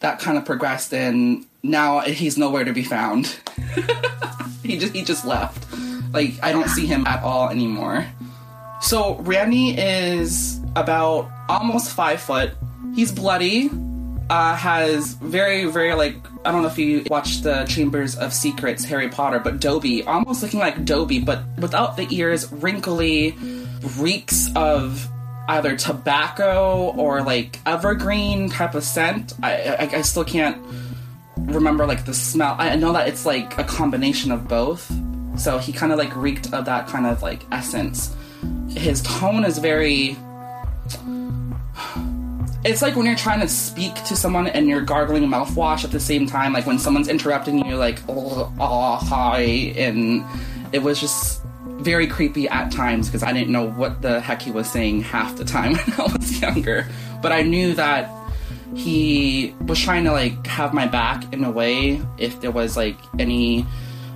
that 0.00 0.18
kind 0.18 0.36
of 0.36 0.44
progressed 0.44 0.92
and 0.92 1.46
now 1.62 2.00
he's 2.00 2.36
nowhere 2.36 2.64
to 2.64 2.72
be 2.72 2.82
found. 2.82 3.38
he 4.62 4.78
just 4.78 4.92
he 4.94 5.04
just 5.04 5.24
left. 5.24 5.64
Like 6.12 6.34
I 6.42 6.52
don't 6.52 6.68
see 6.68 6.86
him 6.86 7.06
at 7.06 7.22
all 7.22 7.48
anymore. 7.48 8.06
So 8.80 9.16
Randy 9.20 9.70
is 9.70 10.60
about 10.76 11.30
almost 11.48 11.92
five 11.92 12.20
foot. 12.20 12.52
He's 12.94 13.12
bloody. 13.12 13.70
Uh, 14.30 14.56
has 14.56 15.14
very 15.14 15.66
very 15.66 15.94
like 15.94 16.16
I 16.44 16.52
don't 16.52 16.62
know 16.62 16.68
if 16.68 16.78
you 16.78 17.04
watched 17.10 17.42
the 17.42 17.64
Chambers 17.64 18.16
of 18.16 18.32
Secrets 18.32 18.84
Harry 18.84 19.08
Potter, 19.08 19.38
but 19.38 19.60
Dobby, 19.60 20.02
almost 20.04 20.42
looking 20.42 20.60
like 20.60 20.84
Dobby, 20.84 21.18
but 21.18 21.42
without 21.58 21.96
the 21.96 22.06
ears, 22.10 22.50
wrinkly, 22.50 23.36
reeks 23.98 24.48
of 24.56 25.08
either 25.48 25.76
tobacco 25.76 26.92
or 26.96 27.22
like 27.22 27.58
evergreen 27.66 28.48
type 28.48 28.74
of 28.74 28.84
scent. 28.84 29.34
I, 29.42 29.56
I, 29.74 29.90
I 29.98 30.02
still 30.02 30.24
can't 30.24 30.56
remember 31.36 31.86
like 31.86 32.04
the 32.04 32.14
smell. 32.14 32.56
I 32.58 32.76
know 32.76 32.92
that 32.92 33.08
it's 33.08 33.26
like 33.26 33.58
a 33.58 33.64
combination 33.64 34.32
of 34.32 34.48
both. 34.48 34.90
So 35.42 35.58
he 35.58 35.72
kind 35.72 35.90
of 35.90 35.98
like 35.98 36.14
reeked 36.14 36.52
of 36.52 36.66
that 36.66 36.86
kind 36.86 37.04
of 37.04 37.20
like 37.20 37.44
essence. 37.50 38.14
His 38.70 39.02
tone 39.02 39.44
is 39.44 39.58
very. 39.58 40.16
It's 42.64 42.80
like 42.80 42.94
when 42.94 43.06
you're 43.06 43.16
trying 43.16 43.40
to 43.40 43.48
speak 43.48 43.96
to 44.04 44.14
someone 44.14 44.46
and 44.46 44.68
you're 44.68 44.82
gargling 44.82 45.24
mouthwash 45.24 45.84
at 45.84 45.90
the 45.90 45.98
same 45.98 46.28
time. 46.28 46.52
Like 46.52 46.64
when 46.64 46.78
someone's 46.78 47.08
interrupting 47.08 47.66
you, 47.66 47.74
like, 47.74 47.98
oh, 48.08 48.52
oh 48.60 48.94
hi. 49.02 49.40
And 49.76 50.24
it 50.72 50.80
was 50.80 51.00
just 51.00 51.42
very 51.64 52.06
creepy 52.06 52.48
at 52.48 52.70
times 52.70 53.08
because 53.08 53.24
I 53.24 53.32
didn't 53.32 53.50
know 53.50 53.68
what 53.68 54.00
the 54.00 54.20
heck 54.20 54.42
he 54.42 54.52
was 54.52 54.70
saying 54.70 55.02
half 55.02 55.36
the 55.36 55.44
time 55.44 55.74
when 55.96 56.00
I 56.00 56.12
was 56.12 56.40
younger. 56.40 56.86
But 57.20 57.32
I 57.32 57.42
knew 57.42 57.74
that 57.74 58.08
he 58.76 59.56
was 59.62 59.80
trying 59.80 60.04
to 60.04 60.12
like 60.12 60.46
have 60.46 60.72
my 60.72 60.86
back 60.86 61.32
in 61.32 61.42
a 61.42 61.50
way 61.50 62.00
if 62.16 62.40
there 62.40 62.52
was 62.52 62.76
like 62.76 62.96
any 63.18 63.66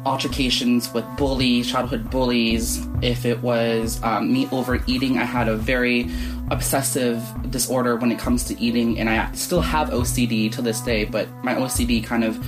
altercations 0.07 0.95
with 0.95 1.05
bullies, 1.17 1.69
childhood 1.69 2.09
bullies, 2.11 2.87
if 3.03 3.27
it 3.27 3.43
was 3.43 4.01
um, 4.05 4.33
me 4.33 4.49
overeating. 4.53 5.19
I 5.19 5.25
had 5.25 5.49
a 5.49 5.57
very 5.57 6.09
obsessive 6.53 7.21
disorder 7.51 7.97
when 7.97 8.13
it 8.13 8.19
comes 8.19 8.45
to 8.45 8.61
eating, 8.61 9.01
and 9.01 9.11
I 9.11 9.33
still 9.33 9.61
have 9.61 9.91
OCD 9.91 10.51
to 10.53 10.63
this 10.63 10.81
day, 10.81 11.05
but 11.05 11.29
my 11.43 11.55
OCD 11.57 12.05
kind 12.05 12.23
of 12.23 12.39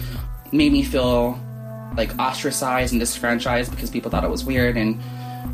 made 0.53 0.73
me 0.73 0.85
feel 0.85 1.39
like 1.97 2.17
ostracized 2.19 2.93
and 2.93 3.01
disfranchised 3.01 3.73
because 3.73 3.91
people 3.91 4.09
thought 4.09 4.23
it 4.23 4.31
was 4.31 4.45
weird 4.45 4.77
and 4.77 5.03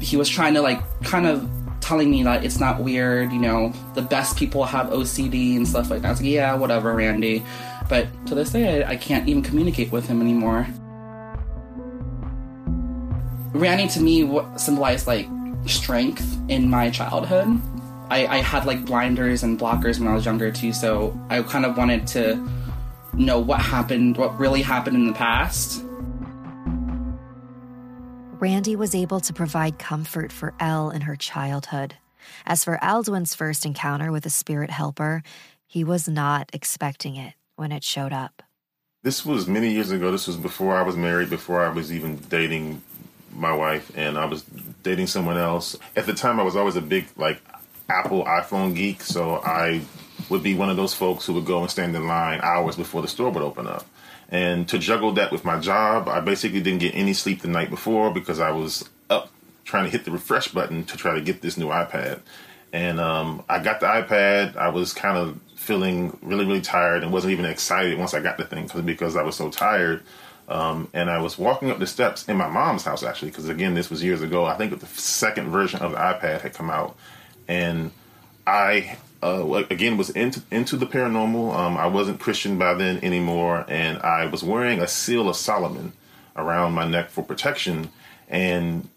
he 0.02 0.16
was 0.16 0.28
trying 0.28 0.52
to 0.52 0.60
like 0.60 0.80
kind 1.02 1.26
of 1.26 1.48
telling 1.80 2.10
me 2.10 2.22
that 2.22 2.44
it's 2.44 2.60
not 2.60 2.82
weird 2.82 3.32
you 3.32 3.38
know 3.38 3.72
the 3.94 4.02
best 4.02 4.36
people 4.36 4.64
have 4.64 4.88
ocd 4.88 5.56
and 5.56 5.66
stuff 5.66 5.90
like 5.90 6.02
that. 6.02 6.08
I 6.08 6.10
was 6.10 6.20
like 6.20 6.30
yeah 6.30 6.54
whatever 6.54 6.94
randy. 6.94 7.42
But 7.88 8.08
to 8.26 8.34
this 8.34 8.50
day 8.50 8.84
I, 8.84 8.90
I 8.90 8.96
can't 8.96 9.26
even 9.28 9.42
communicate 9.42 9.90
with 9.90 10.06
him 10.06 10.20
anymore 10.20 10.66
randy 13.54 13.88
to 13.88 14.00
me 14.00 14.28
symbolized 14.56 15.06
like 15.06 15.28
strength 15.66 16.38
in 16.48 16.68
my 16.68 16.90
childhood 16.90 17.60
I, 18.10 18.26
I 18.26 18.36
had 18.38 18.66
like 18.66 18.84
blinders 18.84 19.42
and 19.42 19.58
blockers 19.58 19.98
when 19.98 20.08
i 20.08 20.14
was 20.14 20.24
younger 20.24 20.50
too 20.50 20.72
so 20.72 21.18
i 21.30 21.40
kind 21.42 21.64
of 21.64 21.76
wanted 21.76 22.06
to 22.08 22.36
know 23.14 23.38
what 23.38 23.60
happened 23.60 24.16
what 24.16 24.38
really 24.38 24.60
happened 24.60 24.96
in 24.96 25.06
the 25.06 25.14
past 25.14 25.84
Randy 28.40 28.76
was 28.76 28.94
able 28.94 29.20
to 29.20 29.32
provide 29.32 29.78
comfort 29.78 30.30
for 30.30 30.52
Elle 30.60 30.90
in 30.90 31.00
her 31.02 31.16
childhood. 31.16 31.94
As 32.44 32.62
for 32.62 32.78
Aldwin's 32.82 33.34
first 33.34 33.64
encounter 33.64 34.12
with 34.12 34.26
a 34.26 34.30
spirit 34.30 34.68
helper, 34.68 35.22
he 35.66 35.82
was 35.82 36.08
not 36.08 36.50
expecting 36.52 37.16
it 37.16 37.32
when 37.56 37.72
it 37.72 37.82
showed 37.82 38.12
up. 38.12 38.42
This 39.02 39.24
was 39.24 39.46
many 39.46 39.70
years 39.70 39.90
ago. 39.90 40.10
This 40.10 40.26
was 40.26 40.36
before 40.36 40.76
I 40.76 40.82
was 40.82 40.94
married, 40.94 41.30
before 41.30 41.64
I 41.64 41.70
was 41.70 41.90
even 41.90 42.16
dating 42.28 42.82
my 43.34 43.54
wife, 43.54 43.90
and 43.96 44.16
I 44.16 44.24
was 44.24 44.42
dating 44.82 45.08
someone 45.08 45.36
else. 45.36 45.76
At 45.96 46.06
the 46.06 46.14
time, 46.14 46.40
I 46.40 46.42
was 46.42 46.56
always 46.56 46.76
a 46.76 46.82
big, 46.82 47.06
like, 47.16 47.40
Apple 47.88 48.24
iPhone 48.24 48.74
geek, 48.74 49.02
so 49.02 49.40
I 49.44 49.82
would 50.30 50.42
be 50.42 50.54
one 50.54 50.70
of 50.70 50.76
those 50.76 50.94
folks 50.94 51.26
who 51.26 51.34
would 51.34 51.44
go 51.44 51.60
and 51.60 51.70
stand 51.70 51.94
in 51.94 52.06
line 52.06 52.40
hours 52.42 52.76
before 52.76 53.02
the 53.02 53.08
store 53.08 53.30
would 53.30 53.42
open 53.42 53.66
up. 53.66 53.86
And 54.30 54.66
to 54.68 54.78
juggle 54.78 55.12
that 55.12 55.30
with 55.30 55.44
my 55.44 55.58
job, 55.60 56.08
I 56.08 56.20
basically 56.20 56.60
didn't 56.60 56.80
get 56.80 56.94
any 56.94 57.12
sleep 57.12 57.42
the 57.42 57.48
night 57.48 57.70
before 57.70 58.10
because 58.10 58.40
I 58.40 58.50
was 58.50 58.88
up 59.10 59.30
trying 59.64 59.84
to 59.84 59.90
hit 59.90 60.04
the 60.04 60.10
refresh 60.10 60.48
button 60.48 60.84
to 60.84 60.96
try 60.96 61.14
to 61.14 61.20
get 61.20 61.42
this 61.42 61.56
new 61.56 61.68
iPad. 61.68 62.20
And 62.72 62.98
um, 62.98 63.44
I 63.48 63.62
got 63.62 63.80
the 63.80 63.86
iPad. 63.86 64.56
I 64.56 64.70
was 64.70 64.92
kind 64.92 65.16
of 65.16 65.40
feeling 65.54 66.18
really, 66.22 66.44
really 66.44 66.60
tired 66.60 67.02
and 67.02 67.12
wasn't 67.12 67.32
even 67.32 67.44
excited 67.44 67.98
once 67.98 68.14
I 68.14 68.20
got 68.20 68.36
the 68.36 68.44
thing 68.44 68.68
because 68.84 69.16
I 69.16 69.22
was 69.22 69.36
so 69.36 69.50
tired. 69.50 70.02
Um, 70.46 70.88
and 70.92 71.08
I 71.08 71.18
was 71.18 71.38
walking 71.38 71.70
up 71.70 71.78
the 71.78 71.86
steps 71.86 72.28
in 72.28 72.36
my 72.36 72.48
mom's 72.48 72.84
house 72.84 73.02
actually, 73.02 73.30
because 73.30 73.48
again, 73.48 73.74
this 73.74 73.88
was 73.88 74.02
years 74.04 74.20
ago. 74.20 74.44
I 74.44 74.56
think 74.56 74.78
the 74.78 74.86
second 74.86 75.48
version 75.50 75.80
of 75.80 75.92
the 75.92 75.96
iPad 75.96 76.42
had 76.42 76.52
come 76.52 76.70
out, 76.70 76.96
and 77.48 77.90
I 78.46 78.98
uh, 79.22 79.64
again 79.70 79.96
was 79.96 80.10
into 80.10 80.42
into 80.50 80.76
the 80.76 80.86
paranormal. 80.86 81.54
Um, 81.54 81.76
I 81.78 81.86
wasn't 81.86 82.20
Christian 82.20 82.58
by 82.58 82.74
then 82.74 83.02
anymore, 83.02 83.64
and 83.68 83.98
I 84.02 84.26
was 84.26 84.44
wearing 84.44 84.80
a 84.80 84.86
seal 84.86 85.28
of 85.30 85.36
Solomon 85.36 85.92
around 86.36 86.72
my 86.72 86.86
neck 86.86 87.08
for 87.08 87.22
protection. 87.22 87.88
And 88.28 88.88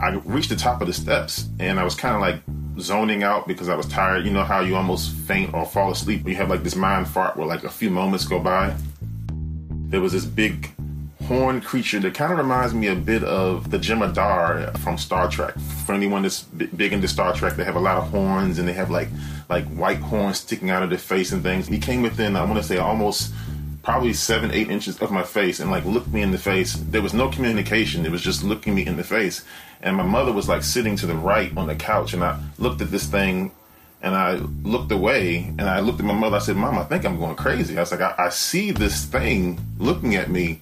I 0.00 0.10
reached 0.24 0.50
the 0.50 0.56
top 0.56 0.82
of 0.82 0.88
the 0.88 0.92
steps, 0.92 1.48
and 1.58 1.80
I 1.80 1.84
was 1.84 1.94
kind 1.94 2.14
of 2.14 2.20
like 2.20 2.42
zoning 2.78 3.22
out 3.22 3.48
because 3.48 3.70
I 3.70 3.76
was 3.76 3.86
tired. 3.86 4.26
You 4.26 4.30
know 4.30 4.44
how 4.44 4.60
you 4.60 4.76
almost 4.76 5.12
faint 5.12 5.54
or 5.54 5.64
fall 5.64 5.90
asleep. 5.90 6.28
You 6.28 6.34
have 6.34 6.50
like 6.50 6.62
this 6.62 6.76
mind 6.76 7.08
fart 7.08 7.36
where 7.36 7.46
like 7.46 7.64
a 7.64 7.70
few 7.70 7.88
moments 7.88 8.26
go 8.26 8.38
by. 8.38 8.76
There 9.88 10.00
was 10.00 10.12
this 10.12 10.24
big 10.24 10.70
horn 11.26 11.60
creature 11.60 12.00
that 12.00 12.14
kind 12.14 12.32
of 12.32 12.38
reminds 12.38 12.74
me 12.74 12.88
a 12.88 12.94
bit 12.94 13.22
of 13.22 13.70
the 13.70 13.78
Jem'Hadar 13.78 14.76
from 14.78 14.98
Star 14.98 15.30
Trek. 15.30 15.54
For 15.84 15.94
anyone 15.94 16.22
that's 16.22 16.42
big 16.42 16.92
into 16.92 17.06
Star 17.06 17.32
Trek, 17.32 17.54
they 17.54 17.64
have 17.64 17.76
a 17.76 17.80
lot 17.80 17.96
of 17.98 18.08
horns 18.10 18.58
and 18.58 18.66
they 18.66 18.72
have 18.72 18.90
like 18.90 19.08
like 19.48 19.64
white 19.68 19.98
horns 19.98 20.38
sticking 20.38 20.70
out 20.70 20.82
of 20.82 20.90
their 20.90 20.98
face 20.98 21.30
and 21.30 21.42
things. 21.42 21.68
He 21.68 21.78
came 21.78 22.02
within, 22.02 22.34
I 22.34 22.44
want 22.44 22.56
to 22.56 22.64
say, 22.64 22.78
almost 22.78 23.32
probably 23.84 24.12
seven, 24.12 24.50
eight 24.50 24.68
inches 24.68 25.00
of 25.00 25.12
my 25.12 25.22
face 25.22 25.60
and 25.60 25.70
like 25.70 25.84
looked 25.84 26.08
me 26.08 26.20
in 26.20 26.32
the 26.32 26.38
face. 26.38 26.74
There 26.74 27.02
was 27.02 27.14
no 27.14 27.30
communication. 27.30 28.04
It 28.04 28.10
was 28.10 28.22
just 28.22 28.42
looking 28.42 28.74
me 28.74 28.84
in 28.84 28.96
the 28.96 29.04
face. 29.04 29.44
And 29.82 29.96
my 29.96 30.02
mother 30.02 30.32
was 30.32 30.48
like 30.48 30.64
sitting 30.64 30.96
to 30.96 31.06
the 31.06 31.14
right 31.14 31.56
on 31.56 31.68
the 31.68 31.76
couch 31.76 32.12
and 32.12 32.24
I 32.24 32.40
looked 32.58 32.80
at 32.80 32.90
this 32.90 33.06
thing 33.06 33.52
and 34.02 34.14
I 34.14 34.34
looked 34.62 34.92
away 34.92 35.44
and 35.58 35.62
I 35.62 35.80
looked 35.80 36.00
at 36.00 36.06
my 36.06 36.14
mother. 36.14 36.36
I 36.36 36.40
said, 36.40 36.56
Mom, 36.56 36.78
I 36.78 36.84
think 36.84 37.04
I'm 37.04 37.18
going 37.18 37.36
crazy. 37.36 37.76
I 37.76 37.80
was 37.80 37.90
like, 37.90 38.00
I, 38.00 38.14
I 38.18 38.28
see 38.28 38.70
this 38.70 39.04
thing 39.04 39.58
looking 39.78 40.14
at 40.16 40.30
me 40.30 40.60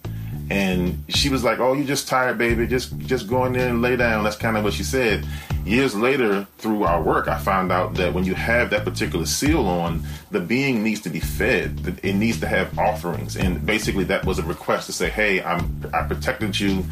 And 0.51 1.03
she 1.09 1.29
was 1.31 1.43
like, 1.43 1.59
"Oh, 1.59 1.73
you're 1.73 1.87
just 1.87 2.07
tired, 2.09 2.39
baby. 2.39 2.67
Just 2.67 2.97
just 2.99 3.29
go 3.29 3.45
in 3.47 3.55
there 3.55 3.69
and 3.69 3.81
lay 3.81 3.97
down." 3.97 4.25
That's 4.25 4.37
kind 4.37 4.57
of 4.57 4.65
what 4.65 4.75
she 4.75 4.83
said. 4.83 5.27
Years 5.65 5.95
later, 5.95 6.47
through 6.59 6.85
our 6.85 7.03
work, 7.03 7.27
I 7.27 7.39
found 7.39 7.73
out 7.73 7.95
that 7.95 8.13
when 8.13 8.25
you 8.25 8.35
have 8.35 8.69
that 8.71 8.85
particular 8.85 9.25
seal 9.25 9.67
on, 9.67 10.03
the 10.31 10.41
being 10.41 10.83
needs 10.83 11.01
to 11.03 11.09
be 11.09 11.21
fed. 11.21 11.99
It 12.03 12.15
needs 12.15 12.39
to 12.41 12.47
have 12.47 12.79
offerings, 12.79 13.37
and 13.37 13.65
basically 13.65 14.05
that 14.05 14.27
was 14.27 14.39
a 14.39 14.43
request 14.43 14.87
to 14.87 14.93
say, 14.93 15.09
"Hey, 15.09 15.43
I'm 15.43 15.83
I 15.95 16.03
protected 16.03 16.61
you. 16.61 16.83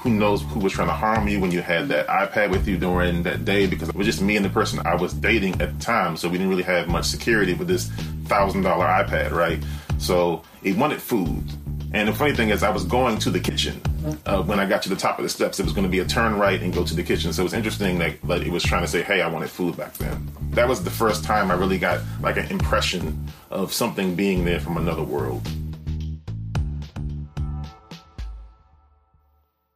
Who 0.00 0.10
knows 0.10 0.42
who 0.42 0.60
was 0.60 0.74
trying 0.74 0.88
to 0.88 0.94
harm 0.94 1.26
you 1.26 1.40
when 1.40 1.50
you 1.50 1.62
had 1.62 1.88
that 1.88 2.06
iPad 2.08 2.50
with 2.50 2.68
you 2.68 2.76
during 2.76 3.22
that 3.22 3.46
day? 3.46 3.66
Because 3.66 3.88
it 3.88 3.94
was 3.94 4.06
just 4.06 4.20
me 4.20 4.36
and 4.36 4.44
the 4.44 4.50
person 4.50 4.80
I 4.84 4.94
was 4.96 5.14
dating 5.14 5.62
at 5.62 5.78
the 5.78 5.82
time, 5.82 6.18
so 6.18 6.28
we 6.28 6.36
didn't 6.36 6.50
really 6.50 6.62
have 6.64 6.88
much 6.88 7.06
security 7.06 7.54
with 7.54 7.68
this 7.68 7.86
thousand 8.26 8.62
dollar 8.62 8.84
iPad, 8.84 9.30
right? 9.30 9.62
So 9.96 10.42
it 10.62 10.76
wanted 10.76 11.00
food." 11.00 11.44
And 11.92 12.08
the 12.08 12.12
funny 12.12 12.34
thing 12.34 12.50
is, 12.50 12.62
I 12.62 12.70
was 12.70 12.84
going 12.84 13.18
to 13.18 13.30
the 13.30 13.40
kitchen 13.40 13.80
uh, 14.24 14.42
when 14.42 14.60
I 14.60 14.66
got 14.66 14.82
to 14.82 14.88
the 14.88 14.96
top 14.96 15.18
of 15.18 15.24
the 15.24 15.28
steps. 15.28 15.58
It 15.58 15.64
was 15.64 15.72
going 15.72 15.84
to 15.84 15.90
be 15.90 15.98
a 15.98 16.04
turn 16.04 16.36
right 16.36 16.60
and 16.62 16.72
go 16.72 16.84
to 16.84 16.94
the 16.94 17.02
kitchen. 17.02 17.32
So 17.32 17.42
it 17.42 17.44
was 17.44 17.52
interesting 17.52 17.98
that, 17.98 18.22
that 18.22 18.42
it 18.42 18.50
was 18.50 18.62
trying 18.62 18.82
to 18.82 18.88
say, 18.88 19.02
"Hey, 19.02 19.20
I 19.20 19.28
wanted 19.28 19.50
food 19.50 19.76
back 19.76 19.94
then." 19.94 20.30
That 20.50 20.68
was 20.68 20.84
the 20.84 20.90
first 20.90 21.24
time 21.24 21.50
I 21.50 21.54
really 21.54 21.78
got 21.78 22.00
like 22.20 22.36
an 22.36 22.46
impression 22.46 23.28
of 23.50 23.72
something 23.72 24.14
being 24.14 24.44
there 24.44 24.60
from 24.60 24.76
another 24.76 25.02
world. 25.02 25.46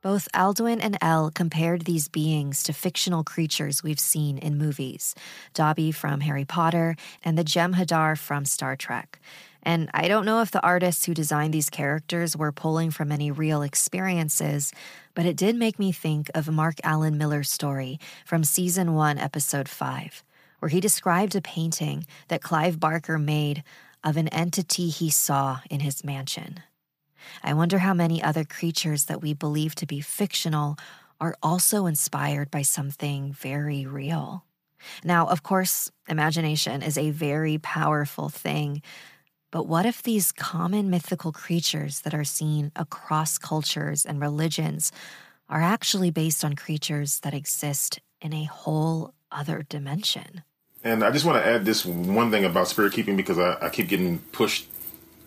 Both 0.04 0.28
Alduin 0.34 0.80
and 0.82 0.98
Elle 1.00 1.30
compared 1.30 1.86
these 1.86 2.08
beings 2.08 2.62
to 2.64 2.74
fictional 2.74 3.24
creatures 3.24 3.82
we've 3.82 3.98
seen 3.98 4.36
in 4.36 4.58
movies 4.58 5.14
Dobby 5.54 5.92
from 5.92 6.20
Harry 6.20 6.44
Potter 6.44 6.94
and 7.24 7.38
the 7.38 7.42
Jem'Hadar 7.42 8.18
from 8.18 8.44
Star 8.44 8.76
Trek. 8.76 9.18
And 9.64 9.90
I 9.94 10.08
don't 10.08 10.26
know 10.26 10.42
if 10.42 10.50
the 10.50 10.62
artists 10.62 11.06
who 11.06 11.14
designed 11.14 11.54
these 11.54 11.70
characters 11.70 12.36
were 12.36 12.52
pulling 12.52 12.90
from 12.90 13.10
any 13.10 13.30
real 13.30 13.62
experiences, 13.62 14.72
but 15.14 15.26
it 15.26 15.36
did 15.36 15.56
make 15.56 15.78
me 15.78 15.90
think 15.90 16.30
of 16.34 16.48
Mark 16.48 16.76
Alan 16.84 17.16
Miller's 17.16 17.50
story 17.50 17.98
from 18.26 18.44
season 18.44 18.94
1, 18.94 19.18
episode 19.18 19.68
5, 19.68 20.22
where 20.58 20.68
he 20.68 20.80
described 20.80 21.34
a 21.34 21.40
painting 21.40 22.06
that 22.28 22.42
Clive 22.42 22.78
Barker 22.78 23.18
made 23.18 23.64
of 24.02 24.18
an 24.18 24.28
entity 24.28 24.90
he 24.90 25.08
saw 25.08 25.60
in 25.70 25.80
his 25.80 26.04
mansion. 26.04 26.60
I 27.42 27.54
wonder 27.54 27.78
how 27.78 27.94
many 27.94 28.22
other 28.22 28.44
creatures 28.44 29.06
that 29.06 29.22
we 29.22 29.32
believe 29.32 29.74
to 29.76 29.86
be 29.86 30.02
fictional 30.02 30.76
are 31.20 31.36
also 31.42 31.86
inspired 31.86 32.50
by 32.50 32.60
something 32.62 33.32
very 33.32 33.86
real. 33.86 34.44
Now, 35.02 35.26
of 35.26 35.42
course, 35.42 35.90
imagination 36.08 36.82
is 36.82 36.98
a 36.98 37.10
very 37.10 37.56
powerful 37.56 38.28
thing, 38.28 38.82
but 39.54 39.68
what 39.68 39.86
if 39.86 40.02
these 40.02 40.32
common 40.32 40.90
mythical 40.90 41.30
creatures 41.30 42.00
that 42.00 42.12
are 42.12 42.24
seen 42.24 42.72
across 42.74 43.38
cultures 43.38 44.04
and 44.04 44.20
religions 44.20 44.90
are 45.48 45.62
actually 45.62 46.10
based 46.10 46.44
on 46.44 46.56
creatures 46.56 47.20
that 47.20 47.34
exist 47.34 48.00
in 48.20 48.32
a 48.32 48.46
whole 48.46 49.14
other 49.30 49.62
dimension? 49.62 50.42
And 50.82 51.04
I 51.04 51.12
just 51.12 51.24
want 51.24 51.40
to 51.40 51.48
add 51.48 51.64
this 51.64 51.86
one 51.86 52.32
thing 52.32 52.44
about 52.44 52.66
spirit 52.66 52.94
keeping 52.94 53.14
because 53.14 53.38
I, 53.38 53.56
I 53.62 53.68
keep 53.68 53.86
getting 53.86 54.18
pushed 54.32 54.66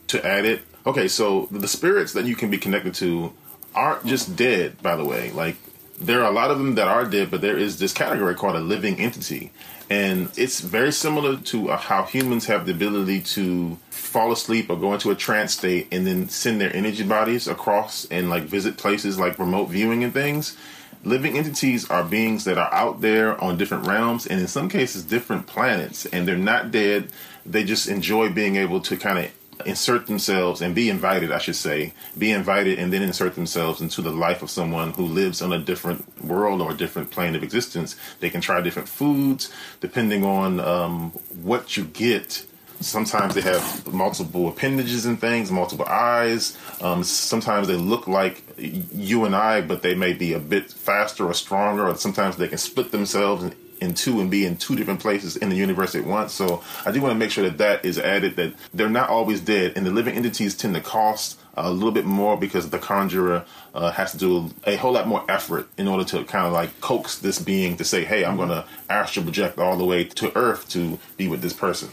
to 0.08 0.26
add 0.28 0.44
it. 0.44 0.62
Okay, 0.86 1.08
so 1.08 1.48
the 1.50 1.70
spirits 1.70 2.12
that 2.12 2.26
you 2.26 2.36
can 2.36 2.50
be 2.50 2.58
connected 2.58 2.96
to 2.96 3.32
aren't 3.74 4.06
just 4.06 4.36
dead, 4.36 4.82
by 4.82 4.98
the 4.98 5.06
way. 5.06 5.32
Like, 5.32 5.56
there 6.00 6.22
are 6.22 6.30
a 6.30 6.34
lot 6.34 6.52
of 6.52 6.58
them 6.60 6.76
that 6.76 6.88
are 6.88 7.06
dead, 7.06 7.32
but 7.32 7.42
there 7.42 7.58
is 7.58 7.80
this 7.80 7.94
category 7.94 8.36
called 8.36 8.56
a 8.56 8.60
living 8.60 9.00
entity. 9.00 9.52
And 9.90 10.30
it's 10.38 10.60
very 10.60 10.92
similar 10.92 11.38
to 11.38 11.72
uh, 11.72 11.78
how 11.78 12.04
humans 12.04 12.46
have 12.48 12.66
the 12.66 12.74
ability 12.74 13.22
to 13.22 13.78
fall 13.90 14.32
asleep 14.32 14.70
or 14.70 14.78
go 14.78 14.94
into 14.94 15.12
a 15.12 15.16
trance 15.16 15.54
state 15.54 15.88
and 15.92 16.06
then 16.06 16.30
send 16.30 16.60
their 16.60 16.76
energy 16.76 17.04
bodies 17.04 17.48
across 17.48 18.06
and 18.06 18.30
like 18.30 18.44
visit 18.44 18.78
places 18.78 19.18
like 19.18 19.40
remote 19.40 19.66
viewing 19.70 20.04
and 20.04 20.14
things. 20.14 20.58
Living 21.04 21.38
entities 21.38 21.90
are 21.90 22.04
beings 22.04 22.44
that 22.44 22.58
are 22.58 22.74
out 22.74 23.02
there 23.02 23.40
on 23.42 23.58
different 23.58 23.88
realms 23.88 24.28
and 24.28 24.42
in 24.42 24.48
some 24.48 24.68
cases 24.68 25.04
different 25.04 25.48
planets 25.48 26.06
and 26.08 26.28
they're 26.28 26.38
not 26.38 26.72
dead. 26.72 27.10
They 27.46 27.64
just 27.64 27.88
enjoy 27.88 28.30
being 28.30 28.58
able 28.58 28.82
to 28.82 28.98
kind 28.98 29.20
of 29.20 29.32
insert 29.66 30.08
themselves 30.08 30.62
and 30.62 30.76
be 30.76 30.90
invited, 30.90 31.32
I 31.32 31.38
should 31.40 31.56
say, 31.56 31.94
be 32.18 32.32
invited 32.32 32.80
and 32.80 32.92
then 32.92 33.02
insert 33.02 33.36
themselves 33.36 33.82
into 33.82 34.02
the 34.02 34.12
life 34.12 34.42
of 34.42 34.50
someone 34.50 34.92
who 34.94 35.06
lives 35.06 35.42
on 35.42 35.54
a 35.54 35.60
different 35.60 36.24
world 36.24 36.62
or 36.62 36.72
a 36.72 36.76
different 36.76 37.12
plane 37.12 37.36
of 37.36 37.44
existence. 37.44 37.96
They 38.20 38.30
can 38.30 38.42
try 38.42 38.62
different 38.62 38.90
foods 38.90 39.52
depending 39.80 40.24
on 40.24 40.60
um, 40.60 41.12
what 41.42 41.78
you 41.78 41.86
get. 41.86 42.46
Sometimes 42.80 43.34
they 43.34 43.42
have 43.42 43.92
multiple 43.92 44.48
appendages 44.48 45.08
and 45.08 45.20
things, 45.20 45.52
multiple 45.52 45.86
eyes. 45.88 46.56
Um, 46.80 47.04
sometimes 47.04 47.68
they 47.68 47.76
look 47.76 48.08
like 48.08 48.44
you 48.58 49.26
and 49.26 49.36
I, 49.36 49.62
but 49.62 49.82
they 49.82 49.96
may 49.96 50.14
be 50.14 50.34
a 50.34 50.40
bit 50.40 50.72
faster 50.72 51.26
or 51.26 51.34
stronger, 51.34 51.88
or 51.88 51.96
sometimes 51.96 52.38
they 52.38 52.48
can 52.48 52.60
split 52.60 52.92
themselves 52.92 53.52
in 53.80 53.94
two 53.94 54.20
and 54.20 54.30
be 54.30 54.46
in 54.46 54.58
two 54.58 54.76
different 54.76 55.00
places 55.00 55.38
in 55.38 55.50
the 55.50 55.56
universe 55.56 55.96
at 55.96 56.06
once. 56.06 56.34
So 56.34 56.64
I 56.86 56.92
do 56.92 57.02
want 57.02 57.14
to 57.14 57.20
make 57.20 57.32
sure 57.32 57.44
that 57.44 57.58
that 57.58 57.86
is 57.86 58.00
added 58.00 58.36
that 58.36 58.54
they're 58.74 58.90
not 58.90 59.10
always 59.10 59.42
dead, 59.42 59.74
and 59.76 59.86
the 59.86 59.92
living 59.92 60.16
entities 60.16 60.56
tend 60.56 60.76
to 60.76 60.82
cost 60.82 61.40
a 61.56 61.72
little 61.72 61.92
bit 61.92 62.06
more 62.06 62.38
because 62.38 62.70
the 62.70 62.80
conjurer 62.80 63.46
uh, 63.74 63.92
has 63.92 64.12
to 64.12 64.18
do 64.18 64.52
a 64.66 64.76
whole 64.76 64.94
lot 64.94 65.08
more 65.08 65.26
effort 65.28 65.68
in 65.78 65.88
order 65.88 66.04
to 66.04 66.24
kind 66.26 66.46
of 66.46 66.54
like 66.54 66.80
coax 66.82 67.18
this 67.18 67.40
being 67.40 67.78
to 67.78 67.84
say, 67.84 68.04
"Hey, 68.06 68.24
I'm 68.24 68.38
going 68.38 68.50
to 68.50 68.66
astral 68.90 69.24
project 69.24 69.58
all 69.58 69.78
the 69.78 69.86
way 69.86 70.04
to 70.04 70.36
Earth 70.38 70.70
to 70.70 71.00
be 71.18 71.28
with 71.28 71.42
this 71.42 71.54
person." 71.54 71.90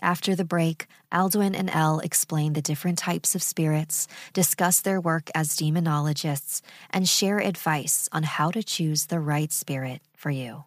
After 0.00 0.36
the 0.36 0.44
break, 0.44 0.86
Alduin 1.10 1.56
and 1.56 1.70
Elle 1.70 2.00
explain 2.00 2.52
the 2.52 2.62
different 2.62 2.98
types 2.98 3.34
of 3.34 3.42
spirits, 3.42 4.06
discuss 4.34 4.80
their 4.80 5.00
work 5.00 5.30
as 5.34 5.56
demonologists, 5.56 6.60
and 6.90 7.08
share 7.08 7.38
advice 7.38 8.08
on 8.12 8.22
how 8.22 8.50
to 8.50 8.62
choose 8.62 9.06
the 9.06 9.18
right 9.18 9.50
spirit 9.50 10.02
for 10.16 10.30
you. 10.30 10.64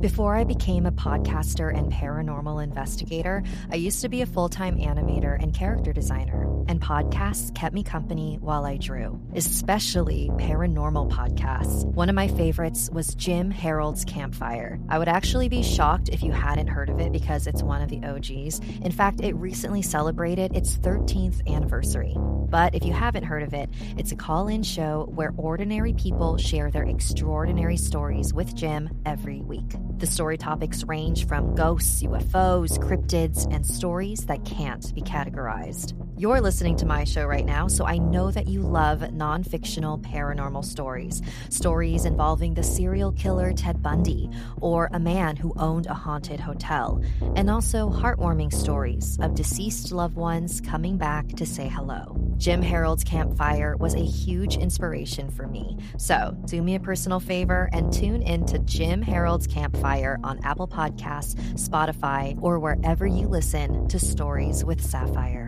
Before 0.00 0.36
I 0.36 0.44
became 0.44 0.86
a 0.86 0.92
podcaster 0.92 1.76
and 1.76 1.92
paranormal 1.92 2.62
investigator, 2.62 3.42
I 3.72 3.74
used 3.74 4.00
to 4.02 4.08
be 4.08 4.22
a 4.22 4.26
full 4.26 4.48
time 4.48 4.78
animator 4.78 5.42
and 5.42 5.52
character 5.52 5.92
designer, 5.92 6.44
and 6.68 6.80
podcasts 6.80 7.52
kept 7.52 7.74
me 7.74 7.82
company 7.82 8.38
while 8.40 8.64
I 8.64 8.76
drew, 8.76 9.20
especially 9.34 10.30
paranormal 10.36 11.10
podcasts. 11.10 11.84
One 11.84 12.08
of 12.08 12.14
my 12.14 12.28
favorites 12.28 12.88
was 12.92 13.16
Jim 13.16 13.50
Harold's 13.50 14.04
Campfire. 14.04 14.78
I 14.88 15.00
would 15.00 15.08
actually 15.08 15.48
be 15.48 15.64
shocked 15.64 16.10
if 16.10 16.22
you 16.22 16.30
hadn't 16.30 16.68
heard 16.68 16.90
of 16.90 17.00
it 17.00 17.10
because 17.10 17.48
it's 17.48 17.64
one 17.64 17.82
of 17.82 17.88
the 17.88 18.00
OGs. 18.04 18.60
In 18.84 18.92
fact, 18.92 19.20
it 19.20 19.34
recently 19.34 19.82
celebrated 19.82 20.54
its 20.54 20.78
13th 20.78 21.44
anniversary. 21.52 22.14
But 22.16 22.76
if 22.76 22.84
you 22.84 22.92
haven't 22.92 23.24
heard 23.24 23.42
of 23.42 23.52
it, 23.52 23.68
it's 23.96 24.12
a 24.12 24.16
call 24.16 24.46
in 24.46 24.62
show 24.62 25.10
where 25.12 25.34
ordinary 25.36 25.92
people 25.92 26.38
share 26.38 26.70
their 26.70 26.84
extraordinary 26.84 27.76
stories 27.76 28.32
with 28.32 28.54
Jim 28.54 28.88
every 29.04 29.42
week. 29.42 29.74
The 29.98 30.06
story 30.06 30.38
topics 30.38 30.84
range 30.84 31.26
from 31.26 31.56
ghosts, 31.56 32.04
UFOs, 32.04 32.78
cryptids, 32.78 33.52
and 33.52 33.66
stories 33.66 34.26
that 34.26 34.44
can't 34.44 34.94
be 34.94 35.02
categorized. 35.02 35.94
You're 36.18 36.40
listening 36.40 36.74
to 36.78 36.84
my 36.84 37.04
show 37.04 37.26
right 37.26 37.46
now, 37.46 37.68
so 37.68 37.86
I 37.86 37.98
know 37.98 38.32
that 38.32 38.48
you 38.48 38.60
love 38.60 39.12
non 39.12 39.44
fictional 39.44 40.00
paranormal 40.00 40.64
stories. 40.64 41.22
Stories 41.48 42.04
involving 42.04 42.54
the 42.54 42.62
serial 42.64 43.12
killer 43.12 43.52
Ted 43.52 43.80
Bundy 43.84 44.28
or 44.60 44.90
a 44.92 44.98
man 44.98 45.36
who 45.36 45.52
owned 45.56 45.86
a 45.86 45.94
haunted 45.94 46.40
hotel, 46.40 47.00
and 47.36 47.48
also 47.48 47.88
heartwarming 47.88 48.52
stories 48.52 49.16
of 49.20 49.36
deceased 49.36 49.92
loved 49.92 50.16
ones 50.16 50.60
coming 50.60 50.96
back 50.96 51.28
to 51.36 51.46
say 51.46 51.68
hello. 51.68 52.16
Jim 52.36 52.62
Harold's 52.62 53.04
Campfire 53.04 53.76
was 53.76 53.94
a 53.94 54.04
huge 54.04 54.56
inspiration 54.56 55.30
for 55.30 55.46
me. 55.46 55.76
So 55.98 56.36
do 56.46 56.60
me 56.62 56.74
a 56.74 56.80
personal 56.80 57.20
favor 57.20 57.70
and 57.72 57.92
tune 57.92 58.22
in 58.22 58.44
to 58.46 58.58
Jim 58.58 59.02
Harold's 59.02 59.46
Campfire 59.46 60.18
on 60.24 60.40
Apple 60.42 60.66
Podcasts, 60.66 61.36
Spotify, 61.54 62.36
or 62.42 62.58
wherever 62.58 63.06
you 63.06 63.28
listen 63.28 63.86
to 63.86 64.00
Stories 64.00 64.64
with 64.64 64.84
Sapphire. 64.84 65.47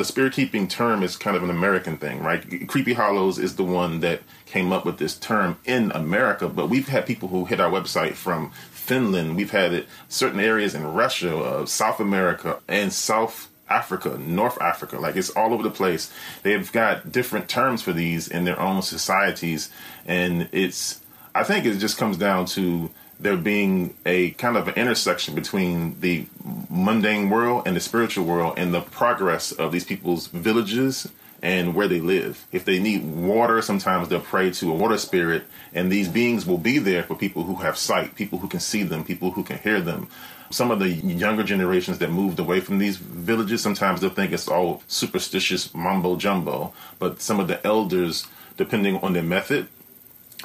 The 0.00 0.04
spirit 0.06 0.32
keeping 0.32 0.66
term 0.66 1.02
is 1.02 1.14
kind 1.14 1.36
of 1.36 1.42
an 1.42 1.50
American 1.50 1.98
thing, 1.98 2.22
right? 2.22 2.66
Creepy 2.66 2.94
Hollows 2.94 3.38
is 3.38 3.56
the 3.56 3.64
one 3.64 4.00
that 4.00 4.22
came 4.46 4.72
up 4.72 4.86
with 4.86 4.96
this 4.96 5.14
term 5.14 5.58
in 5.66 5.92
America, 5.92 6.48
but 6.48 6.70
we've 6.70 6.88
had 6.88 7.04
people 7.04 7.28
who 7.28 7.44
hit 7.44 7.60
our 7.60 7.70
website 7.70 8.14
from 8.14 8.50
Finland. 8.70 9.36
We've 9.36 9.50
had 9.50 9.74
it 9.74 9.86
certain 10.08 10.40
areas 10.40 10.74
in 10.74 10.94
Russia, 10.94 11.36
uh, 11.36 11.66
South 11.66 12.00
America, 12.00 12.60
and 12.66 12.90
South 12.90 13.50
Africa, 13.68 14.16
North 14.18 14.58
Africa. 14.58 14.98
Like 14.98 15.16
it's 15.16 15.28
all 15.28 15.52
over 15.52 15.62
the 15.62 15.70
place. 15.70 16.10
They've 16.44 16.72
got 16.72 17.12
different 17.12 17.50
terms 17.50 17.82
for 17.82 17.92
these 17.92 18.26
in 18.26 18.44
their 18.44 18.58
own 18.58 18.80
societies, 18.80 19.70
and 20.06 20.48
it's. 20.50 21.02
I 21.34 21.44
think 21.44 21.66
it 21.66 21.76
just 21.76 21.98
comes 21.98 22.16
down 22.16 22.46
to 22.56 22.90
there 23.20 23.36
being 23.36 23.94
a 24.06 24.30
kind 24.32 24.56
of 24.56 24.68
an 24.68 24.74
intersection 24.74 25.34
between 25.34 26.00
the 26.00 26.26
mundane 26.70 27.28
world 27.28 27.64
and 27.66 27.76
the 27.76 27.80
spiritual 27.80 28.24
world 28.24 28.54
and 28.56 28.72
the 28.72 28.80
progress 28.80 29.52
of 29.52 29.72
these 29.72 29.84
people's 29.84 30.28
villages 30.28 31.06
and 31.42 31.74
where 31.74 31.88
they 31.88 32.00
live. 32.00 32.46
If 32.52 32.64
they 32.64 32.78
need 32.78 33.04
water, 33.04 33.62
sometimes 33.62 34.08
they'll 34.08 34.20
pray 34.20 34.50
to 34.50 34.72
a 34.72 34.74
water 34.74 34.98
spirit, 34.98 35.44
and 35.72 35.90
these 35.90 36.08
beings 36.08 36.44
will 36.46 36.58
be 36.58 36.78
there 36.78 37.02
for 37.02 37.14
people 37.14 37.44
who 37.44 37.56
have 37.56 37.78
sight, 37.78 38.14
people 38.14 38.38
who 38.38 38.48
can 38.48 38.60
see 38.60 38.82
them, 38.82 39.04
people 39.04 39.30
who 39.30 39.42
can 39.42 39.58
hear 39.58 39.80
them. 39.80 40.08
Some 40.50 40.70
of 40.70 40.80
the 40.80 40.88
younger 40.88 41.44
generations 41.44 41.98
that 41.98 42.10
moved 42.10 42.38
away 42.40 42.60
from 42.60 42.78
these 42.78 42.96
villages, 42.96 43.62
sometimes 43.62 44.00
they'll 44.00 44.10
think 44.10 44.32
it's 44.32 44.48
all 44.48 44.82
superstitious 44.88 45.72
mumbo 45.74 46.16
jumbo, 46.16 46.72
but 46.98 47.22
some 47.22 47.40
of 47.40 47.48
the 47.48 47.64
elders, 47.66 48.26
depending 48.56 48.98
on 48.98 49.12
their 49.12 49.22
method, 49.22 49.68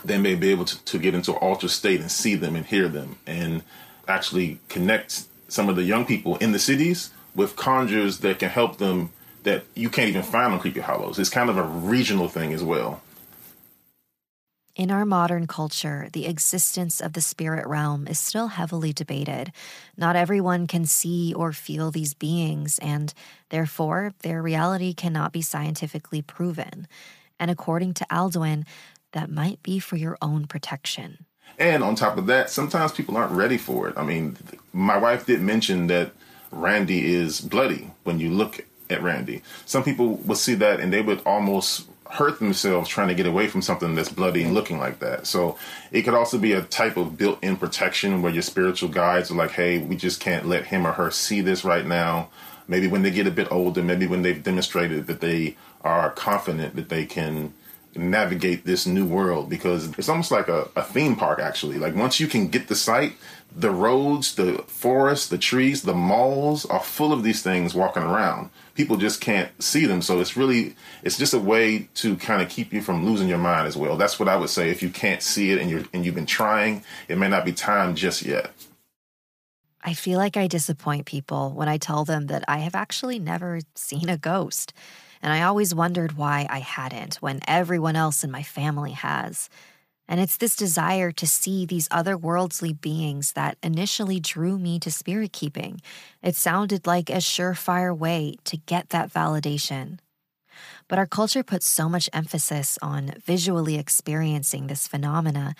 they 0.03 0.17
may 0.17 0.35
be 0.35 0.51
able 0.51 0.65
to, 0.65 0.83
to 0.85 0.97
get 0.97 1.13
into 1.13 1.31
an 1.31 1.37
altered 1.37 1.69
state 1.69 2.01
and 2.01 2.11
see 2.11 2.35
them 2.35 2.55
and 2.55 2.65
hear 2.65 2.87
them 2.87 3.17
and 3.25 3.63
actually 4.07 4.59
connect 4.69 5.25
some 5.47 5.69
of 5.69 5.75
the 5.75 5.83
young 5.83 6.05
people 6.05 6.35
in 6.37 6.51
the 6.51 6.59
cities 6.59 7.11
with 7.33 7.55
conjures 7.55 8.19
that 8.19 8.39
can 8.39 8.49
help 8.49 8.77
them 8.77 9.11
that 9.43 9.63
you 9.75 9.89
can't 9.89 10.09
even 10.09 10.23
find 10.23 10.53
on 10.53 10.59
Creepy 10.59 10.79
Hollows. 10.79 11.19
It's 11.19 11.29
kind 11.29 11.49
of 11.49 11.57
a 11.57 11.63
regional 11.63 12.27
thing 12.27 12.51
as 12.53 12.63
well. 12.63 13.01
In 14.75 14.91
our 14.91 15.05
modern 15.05 15.47
culture, 15.47 16.09
the 16.11 16.25
existence 16.25 16.99
of 16.99 17.13
the 17.13 17.21
spirit 17.21 17.65
realm 17.65 18.07
is 18.07 18.19
still 18.19 18.47
heavily 18.47 18.91
debated. 18.91 19.53
Not 19.95 20.17
everyone 20.17 20.67
can 20.67 20.85
see 20.85 21.33
or 21.33 21.53
feel 21.53 21.91
these 21.91 22.13
beings, 22.13 22.77
and 22.79 23.13
therefore, 23.49 24.13
their 24.19 24.41
reality 24.41 24.93
cannot 24.93 25.31
be 25.31 25.41
scientifically 25.41 26.21
proven. 26.21 26.87
And 27.39 27.49
according 27.49 27.93
to 27.95 28.07
Alduin, 28.11 28.65
that 29.15 29.31
might 29.31 29.63
be 29.63 29.79
for 29.79 29.95
your 29.95 30.17
own 30.21 30.45
protection. 30.45 31.25
And 31.57 31.83
on 31.83 31.95
top 31.95 32.17
of 32.17 32.27
that, 32.27 32.49
sometimes 32.49 32.91
people 32.91 33.17
aren't 33.17 33.31
ready 33.31 33.57
for 33.57 33.87
it. 33.87 33.97
I 33.97 34.03
mean, 34.03 34.37
my 34.73 34.97
wife 34.97 35.25
did 35.25 35.41
mention 35.41 35.87
that 35.87 36.11
Randy 36.51 37.13
is 37.15 37.41
bloody 37.41 37.91
when 38.03 38.19
you 38.19 38.29
look 38.29 38.59
at 38.89 39.01
Randy. 39.01 39.41
Some 39.65 39.83
people 39.83 40.15
would 40.15 40.37
see 40.37 40.53
that 40.55 40.79
and 40.79 40.91
they 40.91 41.01
would 41.01 41.21
almost 41.25 41.87
hurt 42.11 42.39
themselves 42.39 42.87
trying 42.89 43.07
to 43.07 43.15
get 43.15 43.25
away 43.25 43.47
from 43.47 43.61
something 43.61 43.95
that's 43.95 44.09
bloody 44.09 44.43
and 44.43 44.53
looking 44.53 44.77
like 44.77 44.99
that. 44.99 45.25
So 45.25 45.57
it 45.91 46.03
could 46.03 46.13
also 46.13 46.37
be 46.37 46.51
a 46.51 46.61
type 46.61 46.97
of 46.97 47.17
built 47.17 47.43
in 47.43 47.55
protection 47.57 48.21
where 48.21 48.31
your 48.31 48.43
spiritual 48.43 48.89
guides 48.89 49.31
are 49.31 49.35
like, 49.35 49.51
hey, 49.51 49.79
we 49.79 49.95
just 49.95 50.19
can't 50.19 50.45
let 50.45 50.65
him 50.65 50.85
or 50.85 50.91
her 50.91 51.09
see 51.09 51.41
this 51.41 51.65
right 51.65 51.85
now. 51.85 52.29
Maybe 52.67 52.87
when 52.87 53.01
they 53.01 53.11
get 53.11 53.27
a 53.27 53.31
bit 53.31 53.51
older, 53.51 53.81
maybe 53.81 54.07
when 54.07 54.21
they've 54.21 54.41
demonstrated 54.41 55.07
that 55.07 55.21
they 55.21 55.55
are 55.81 56.11
confident 56.11 56.75
that 56.75 56.89
they 56.89 57.05
can 57.05 57.53
navigate 57.95 58.65
this 58.65 58.85
new 58.85 59.05
world 59.05 59.49
because 59.49 59.87
it's 59.97 60.09
almost 60.09 60.31
like 60.31 60.47
a, 60.47 60.69
a 60.75 60.83
theme 60.83 61.15
park 61.15 61.39
actually. 61.39 61.77
Like 61.77 61.95
once 61.95 62.19
you 62.19 62.27
can 62.27 62.47
get 62.47 62.67
the 62.67 62.75
site, 62.75 63.13
the 63.55 63.71
roads, 63.71 64.35
the 64.35 64.63
forests, 64.67 65.27
the 65.27 65.37
trees, 65.37 65.83
the 65.83 65.93
malls 65.93 66.65
are 66.65 66.81
full 66.81 67.13
of 67.13 67.23
these 67.23 67.41
things 67.41 67.73
walking 67.73 68.03
around. 68.03 68.49
People 68.73 68.97
just 68.97 69.21
can't 69.21 69.49
see 69.63 69.85
them. 69.85 70.01
So 70.01 70.19
it's 70.19 70.35
really, 70.35 70.75
it's 71.03 71.17
just 71.17 71.33
a 71.33 71.39
way 71.39 71.87
to 71.95 72.17
kind 72.17 72.41
of 72.41 72.49
keep 72.49 72.73
you 72.73 72.81
from 72.81 73.05
losing 73.05 73.29
your 73.29 73.37
mind 73.37 73.67
as 73.67 73.77
well. 73.77 73.95
That's 73.95 74.19
what 74.19 74.27
I 74.27 74.35
would 74.35 74.49
say. 74.49 74.69
If 74.69 74.83
you 74.83 74.89
can't 74.89 75.21
see 75.21 75.51
it 75.51 75.61
and 75.61 75.69
you're, 75.69 75.83
and 75.93 76.05
you've 76.05 76.15
been 76.15 76.25
trying, 76.25 76.83
it 77.07 77.17
may 77.17 77.29
not 77.29 77.45
be 77.45 77.53
time 77.53 77.95
just 77.95 78.23
yet. 78.23 78.51
I 79.81 79.93
feel 79.93 80.17
like 80.17 80.35
I 80.35 80.47
disappoint 80.47 81.05
people 81.05 81.51
when 81.51 81.69
I 81.69 81.77
tell 81.77 82.03
them 82.05 82.25
that 82.25 82.43
I 82.47 82.57
have 82.57 82.75
actually 82.75 83.19
never 83.19 83.59
seen 83.75 84.09
a 84.09 84.17
ghost. 84.17 84.73
And 85.25 85.33
I 85.33 85.41
always 85.41 85.73
wondered 85.73 86.17
why 86.17 86.45
I 86.51 86.59
hadn't 86.59 87.15
when 87.15 87.39
everyone 87.47 87.95
else 87.95 88.23
in 88.23 88.29
my 88.29 88.43
family 88.43 88.91
has. 88.91 89.49
And 90.07 90.19
it's 90.19 90.37
this 90.37 90.55
desire 90.55 91.11
to 91.13 91.25
see 91.25 91.65
these 91.65 91.89
otherworldly 91.89 92.79
beings 92.79 93.31
that 93.31 93.57
initially 93.63 94.19
drew 94.19 94.59
me 94.59 94.77
to 94.81 94.91
spirit 94.91 95.33
keeping. 95.33 95.81
It 96.21 96.35
sounded 96.35 96.85
like 96.85 97.09
a 97.09 97.13
surefire 97.13 97.97
way 97.97 98.35
to 98.43 98.55
get 98.55 98.89
that 98.89 99.11
validation. 99.11 99.97
But 100.87 100.99
our 100.99 101.07
culture 101.07 101.41
puts 101.41 101.65
so 101.65 101.89
much 101.89 102.07
emphasis 102.13 102.77
on 102.83 103.15
visually 103.25 103.79
experiencing 103.79 104.67
this 104.67 104.87
phenomena 104.87 105.55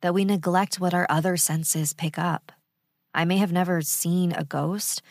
that 0.00 0.14
we 0.14 0.24
neglect 0.24 0.80
what 0.80 0.94
our 0.94 1.06
other 1.10 1.36
senses 1.36 1.92
pick 1.92 2.18
up. 2.18 2.52
I 3.12 3.26
may 3.26 3.36
have 3.36 3.52
never 3.52 3.82
seen 3.82 4.32
a 4.32 4.44
ghost, 4.44 5.02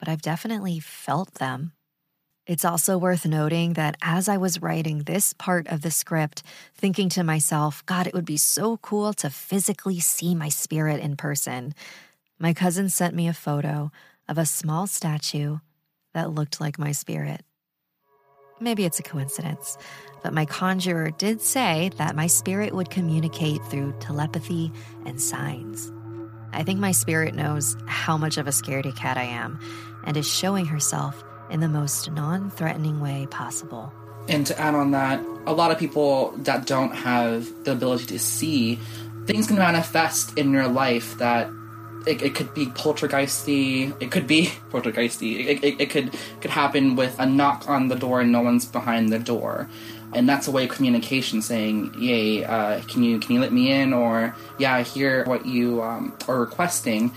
but 0.00 0.08
I've 0.08 0.22
definitely 0.22 0.80
felt 0.80 1.34
them. 1.34 1.70
It's 2.46 2.64
also 2.64 2.98
worth 2.98 3.24
noting 3.24 3.72
that 3.72 3.96
as 4.02 4.28
I 4.28 4.36
was 4.36 4.60
writing 4.60 4.98
this 4.98 5.32
part 5.32 5.66
of 5.68 5.80
the 5.80 5.90
script, 5.90 6.42
thinking 6.74 7.08
to 7.10 7.24
myself, 7.24 7.84
God, 7.86 8.06
it 8.06 8.12
would 8.12 8.26
be 8.26 8.36
so 8.36 8.76
cool 8.76 9.14
to 9.14 9.30
physically 9.30 9.98
see 9.98 10.34
my 10.34 10.50
spirit 10.50 11.00
in 11.00 11.16
person, 11.16 11.74
my 12.38 12.52
cousin 12.52 12.90
sent 12.90 13.14
me 13.14 13.28
a 13.28 13.32
photo 13.32 13.90
of 14.28 14.36
a 14.36 14.44
small 14.44 14.86
statue 14.86 15.58
that 16.12 16.32
looked 16.32 16.60
like 16.60 16.78
my 16.78 16.92
spirit. 16.92 17.42
Maybe 18.60 18.84
it's 18.84 18.98
a 18.98 19.02
coincidence, 19.02 19.78
but 20.22 20.34
my 20.34 20.44
conjurer 20.44 21.10
did 21.10 21.40
say 21.40 21.90
that 21.96 22.14
my 22.14 22.26
spirit 22.26 22.74
would 22.74 22.90
communicate 22.90 23.64
through 23.64 23.94
telepathy 24.00 24.70
and 25.06 25.20
signs. 25.20 25.90
I 26.52 26.62
think 26.62 26.78
my 26.78 26.92
spirit 26.92 27.34
knows 27.34 27.76
how 27.86 28.18
much 28.18 28.36
of 28.36 28.46
a 28.46 28.50
scaredy 28.50 28.94
cat 28.94 29.16
I 29.16 29.24
am 29.24 29.58
and 30.04 30.16
is 30.16 30.30
showing 30.30 30.66
herself 30.66 31.24
in 31.50 31.60
the 31.60 31.68
most 31.68 32.10
non 32.10 32.50
threatening 32.50 33.00
way 33.00 33.26
possible. 33.30 33.92
And 34.28 34.46
to 34.46 34.58
add 34.58 34.74
on 34.74 34.92
that, 34.92 35.20
a 35.46 35.52
lot 35.52 35.70
of 35.70 35.78
people 35.78 36.32
that 36.38 36.66
don't 36.66 36.92
have 36.92 37.64
the 37.64 37.72
ability 37.72 38.06
to 38.06 38.18
see, 38.18 38.76
things 39.26 39.46
can 39.46 39.56
manifest 39.56 40.38
in 40.38 40.52
your 40.52 40.68
life 40.68 41.18
that 41.18 41.50
it, 42.06 42.22
it 42.22 42.34
could 42.34 42.52
be 42.54 42.66
poltergeisty, 42.66 43.94
it 44.00 44.10
could 44.10 44.26
be 44.26 44.46
poltergeisty, 44.70 45.46
it, 45.46 45.64
it, 45.64 45.80
it 45.80 45.90
could 45.90 46.14
could 46.40 46.50
happen 46.50 46.96
with 46.96 47.18
a 47.18 47.26
knock 47.26 47.68
on 47.68 47.88
the 47.88 47.96
door 47.96 48.20
and 48.20 48.32
no 48.32 48.40
one's 48.40 48.64
behind 48.64 49.12
the 49.12 49.18
door. 49.18 49.68
And 50.14 50.28
that's 50.28 50.46
a 50.46 50.52
way 50.52 50.64
of 50.64 50.70
communication, 50.70 51.42
saying, 51.42 51.94
"Yay, 51.98 52.44
uh, 52.44 52.82
can 52.82 53.02
you 53.02 53.18
can 53.18 53.34
you 53.34 53.40
let 53.40 53.52
me 53.52 53.72
in?" 53.72 53.92
or 53.92 54.34
"Yeah, 54.58 54.74
I 54.74 54.82
hear 54.82 55.24
what 55.24 55.44
you 55.44 55.82
um, 55.82 56.16
are 56.28 56.38
requesting." 56.38 57.12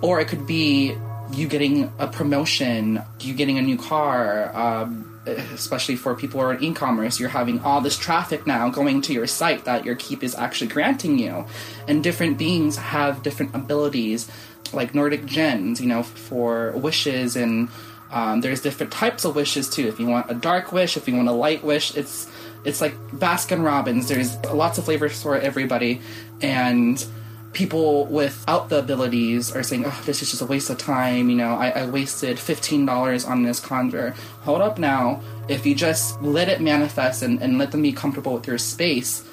Or 0.00 0.18
it 0.18 0.28
could 0.28 0.46
be 0.46 0.96
you 1.32 1.48
getting 1.48 1.92
a 1.98 2.06
promotion, 2.06 3.02
you 3.20 3.34
getting 3.34 3.58
a 3.58 3.62
new 3.62 3.76
car, 3.76 4.54
um, 4.54 5.20
especially 5.26 5.96
for 5.96 6.14
people 6.14 6.40
who 6.40 6.46
are 6.46 6.54
in 6.54 6.62
e-commerce, 6.62 7.20
you're 7.20 7.28
having 7.28 7.60
all 7.60 7.80
this 7.80 7.96
traffic 7.96 8.46
now 8.46 8.68
going 8.68 9.00
to 9.02 9.12
your 9.12 9.26
site 9.26 9.64
that 9.64 9.84
your 9.84 9.94
keep 9.94 10.22
is 10.22 10.34
actually 10.34 10.68
granting 10.68 11.18
you. 11.18 11.46
And 11.86 12.02
different 12.02 12.38
beings 12.38 12.76
have 12.76 13.22
different 13.22 13.54
abilities, 13.54 14.30
like 14.72 14.94
Nordic 14.94 15.24
gens, 15.26 15.80
you 15.80 15.86
know, 15.86 16.02
for 16.02 16.72
wishes 16.72 17.36
and 17.36 17.68
um, 18.12 18.42
there's 18.42 18.60
different 18.60 18.92
types 18.92 19.24
of 19.24 19.34
wishes 19.34 19.70
too. 19.70 19.88
If 19.88 19.98
you 19.98 20.06
want 20.06 20.30
a 20.30 20.34
dark 20.34 20.70
wish, 20.70 20.96
if 20.96 21.08
you 21.08 21.16
want 21.16 21.28
a 21.28 21.32
light 21.32 21.64
wish, 21.64 21.96
it's 21.96 22.30
it's 22.64 22.80
like 22.80 22.94
Baskin 23.10 23.64
Robbins. 23.64 24.08
There's 24.08 24.36
lots 24.44 24.78
of 24.78 24.84
flavors 24.84 25.20
for 25.20 25.36
everybody, 25.36 26.00
and 26.42 27.04
people 27.52 28.06
without 28.06 28.68
the 28.68 28.78
abilities 28.78 29.54
are 29.54 29.62
saying, 29.62 29.84
oh, 29.86 30.02
this 30.06 30.22
is 30.22 30.30
just 30.30 30.42
a 30.42 30.46
waste 30.46 30.70
of 30.70 30.78
time. 30.78 31.28
You 31.28 31.36
know, 31.36 31.54
I, 31.54 31.70
I 31.70 31.86
wasted 31.86 32.38
$15 32.38 33.28
on 33.28 33.42
this 33.42 33.60
conjure. 33.60 34.14
Hold 34.42 34.62
up 34.62 34.78
now. 34.78 35.20
If 35.48 35.66
you 35.66 35.74
just 35.74 36.20
let 36.22 36.48
it 36.48 36.60
manifest 36.60 37.22
and, 37.22 37.42
and 37.42 37.58
let 37.58 37.70
them 37.70 37.82
be 37.82 37.92
comfortable 37.92 38.34
with 38.34 38.46
your 38.46 38.58
space, 38.58 39.24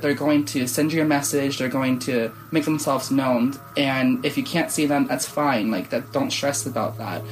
they're 0.00 0.14
going 0.14 0.44
to 0.46 0.66
send 0.66 0.92
you 0.92 1.02
a 1.02 1.04
message. 1.04 1.58
They're 1.58 1.68
going 1.68 1.98
to 2.00 2.32
make 2.50 2.64
themselves 2.64 3.10
known. 3.10 3.54
And 3.76 4.24
if 4.24 4.36
you 4.36 4.44
can't 4.44 4.70
see 4.70 4.86
them, 4.86 5.06
that's 5.06 5.26
fine. 5.26 5.70
Like 5.70 5.90
that, 5.90 6.12
don't 6.12 6.30
stress 6.30 6.66
about 6.66 6.98
that. 6.98 7.22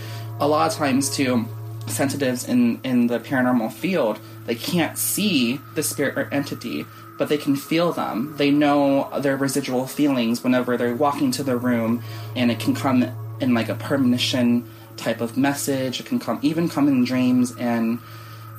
A 0.41 0.47
lot 0.47 0.71
of 0.71 0.77
times, 0.77 1.09
too, 1.09 1.47
sensitives 1.87 2.49
in 2.49 2.81
in 2.83 3.07
the 3.07 3.21
paranormal 3.21 3.73
field, 3.73 4.19
they 4.47 4.55
can't 4.55 4.99
see 4.99 5.61
the 5.75 5.83
spirit 5.83 6.19
or 6.19 6.29
entity, 6.33 6.85
but 7.19 7.29
they 7.29 7.39
can 7.39 7.57
feel 7.57 7.93
them. 7.93 8.35
They 8.37 8.51
know 8.51 9.11
their 9.21 9.37
residual 9.37 9.87
feelings 9.87 10.43
whenever 10.43 10.77
they're 10.77 10.95
walking 10.95 11.31
to 11.33 11.43
the 11.43 11.57
room, 11.57 12.03
and 12.35 12.51
it 12.51 12.59
can 12.59 12.75
come 12.75 13.05
in 13.41 13.55
like 13.55 13.69
a 13.69 13.75
premonition 13.75 14.69
type 14.97 15.21
of 15.21 15.37
message. 15.37 16.01
It 16.01 16.07
can 16.07 16.19
come 16.19 16.39
even 16.43 16.69
come 16.69 16.89
in 16.89 17.05
dreams 17.05 17.55
and 17.59 17.99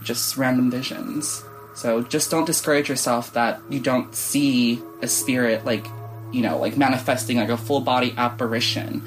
just 0.03 0.37
random 0.37 0.71
visions. 0.71 1.43
So 1.75 2.01
just 2.01 2.31
don't 2.31 2.45
discourage 2.45 2.89
yourself 2.89 3.33
that 3.33 3.61
you 3.69 3.79
don't 3.79 4.15
see 4.15 4.81
a 5.01 5.07
spirit 5.07 5.63
like, 5.65 5.85
you 6.31 6.41
know, 6.41 6.57
like 6.57 6.77
manifesting 6.77 7.37
like 7.37 7.49
a 7.49 7.57
full 7.57 7.81
body 7.81 8.13
apparition. 8.17 9.03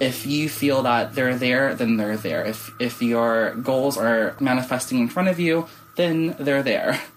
if 0.00 0.26
you 0.26 0.48
feel 0.48 0.82
that 0.82 1.14
they're 1.14 1.36
there, 1.36 1.74
then 1.74 1.96
they're 1.96 2.16
there. 2.16 2.44
If 2.44 2.72
if 2.80 3.02
your 3.02 3.54
goals 3.54 3.96
are 3.96 4.36
manifesting 4.40 4.98
in 4.98 5.08
front 5.08 5.28
of 5.28 5.38
you, 5.38 5.66
then 5.96 6.34
they're 6.38 6.62
there. 6.62 7.00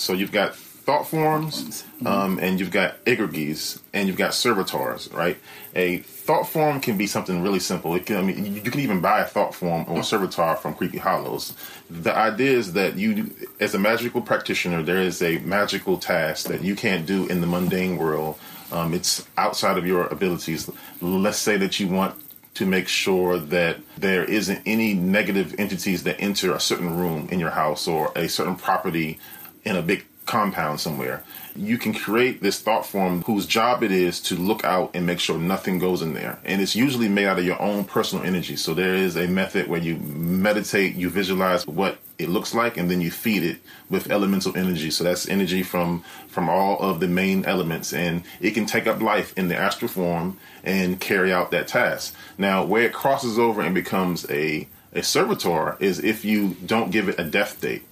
So 0.00 0.14
you've 0.14 0.32
got 0.32 0.56
thought 0.56 1.06
forms, 1.06 1.84
um, 2.06 2.38
and 2.38 2.58
you've 2.58 2.70
got 2.70 3.04
egregores, 3.04 3.80
and 3.92 4.08
you've 4.08 4.16
got 4.16 4.32
servitors, 4.32 5.12
right? 5.12 5.36
A 5.74 5.98
thought 5.98 6.48
form 6.48 6.80
can 6.80 6.96
be 6.96 7.06
something 7.06 7.42
really 7.42 7.58
simple. 7.60 7.94
It 7.94 8.06
can, 8.06 8.16
I 8.16 8.22
mean, 8.22 8.54
you 8.54 8.62
can 8.62 8.80
even 8.80 9.02
buy 9.02 9.20
a 9.20 9.26
thought 9.26 9.54
form 9.54 9.84
or 9.88 10.00
a 10.00 10.04
servitor 10.04 10.56
from 10.56 10.74
Creepy 10.74 10.96
Hollows. 10.96 11.54
The 11.90 12.16
idea 12.16 12.52
is 12.52 12.72
that 12.72 12.96
you, 12.96 13.30
as 13.60 13.74
a 13.74 13.78
magical 13.78 14.22
practitioner, 14.22 14.82
there 14.82 15.00
is 15.00 15.20
a 15.20 15.38
magical 15.40 15.98
task 15.98 16.48
that 16.48 16.62
you 16.62 16.74
can't 16.74 17.04
do 17.04 17.26
in 17.26 17.42
the 17.42 17.46
mundane 17.46 17.98
world. 17.98 18.38
Um, 18.72 18.94
it's 18.94 19.28
outside 19.36 19.76
of 19.76 19.86
your 19.86 20.06
abilities. 20.06 20.70
Let's 21.02 21.38
say 21.38 21.58
that 21.58 21.78
you 21.78 21.88
want 21.88 22.14
to 22.54 22.66
make 22.66 22.88
sure 22.88 23.38
that 23.38 23.76
there 23.96 24.24
isn't 24.24 24.62
any 24.66 24.94
negative 24.94 25.54
entities 25.58 26.02
that 26.04 26.20
enter 26.20 26.54
a 26.54 26.60
certain 26.60 26.96
room 26.96 27.28
in 27.30 27.38
your 27.38 27.50
house 27.50 27.86
or 27.86 28.12
a 28.16 28.28
certain 28.28 28.56
property 28.56 29.18
in 29.64 29.76
a 29.76 29.82
big 29.82 30.04
compound 30.30 30.78
somewhere. 30.78 31.24
You 31.56 31.76
can 31.76 31.92
create 31.92 32.40
this 32.40 32.60
thought 32.60 32.86
form 32.86 33.22
whose 33.22 33.46
job 33.46 33.82
it 33.82 33.90
is 33.90 34.20
to 34.22 34.36
look 34.36 34.64
out 34.64 34.92
and 34.94 35.04
make 35.04 35.18
sure 35.18 35.36
nothing 35.36 35.80
goes 35.80 36.02
in 36.02 36.14
there. 36.14 36.38
And 36.44 36.62
it's 36.62 36.76
usually 36.76 37.08
made 37.08 37.26
out 37.26 37.40
of 37.40 37.44
your 37.44 37.60
own 37.60 37.84
personal 37.84 38.24
energy. 38.24 38.54
So 38.54 38.72
there 38.72 38.94
is 38.94 39.16
a 39.16 39.26
method 39.26 39.66
where 39.66 39.80
you 39.80 39.96
meditate, 39.96 40.94
you 40.94 41.10
visualize 41.10 41.66
what 41.66 41.98
it 42.16 42.28
looks 42.28 42.54
like, 42.54 42.76
and 42.76 42.88
then 42.88 43.00
you 43.00 43.10
feed 43.10 43.42
it 43.42 43.58
with 43.88 44.12
elemental 44.12 44.56
energy. 44.56 44.90
So 44.90 45.02
that's 45.02 45.28
energy 45.28 45.64
from 45.64 46.04
from 46.28 46.48
all 46.48 46.78
of 46.78 47.00
the 47.00 47.08
main 47.08 47.44
elements, 47.44 47.92
and 47.92 48.22
it 48.40 48.52
can 48.52 48.66
take 48.66 48.86
up 48.86 49.02
life 49.02 49.36
in 49.36 49.48
the 49.48 49.56
astral 49.56 49.88
form 49.88 50.38
and 50.62 51.00
carry 51.00 51.32
out 51.32 51.50
that 51.50 51.66
task. 51.66 52.14
Now, 52.38 52.64
where 52.64 52.84
it 52.84 52.92
crosses 52.92 53.36
over 53.36 53.62
and 53.62 53.74
becomes 53.74 54.30
a 54.30 54.68
a 54.92 55.02
servitor 55.02 55.76
is 55.80 55.98
if 56.02 56.24
you 56.24 56.56
don't 56.66 56.90
give 56.90 57.08
it 57.08 57.18
a 57.18 57.24
death 57.24 57.60
date 57.60 57.84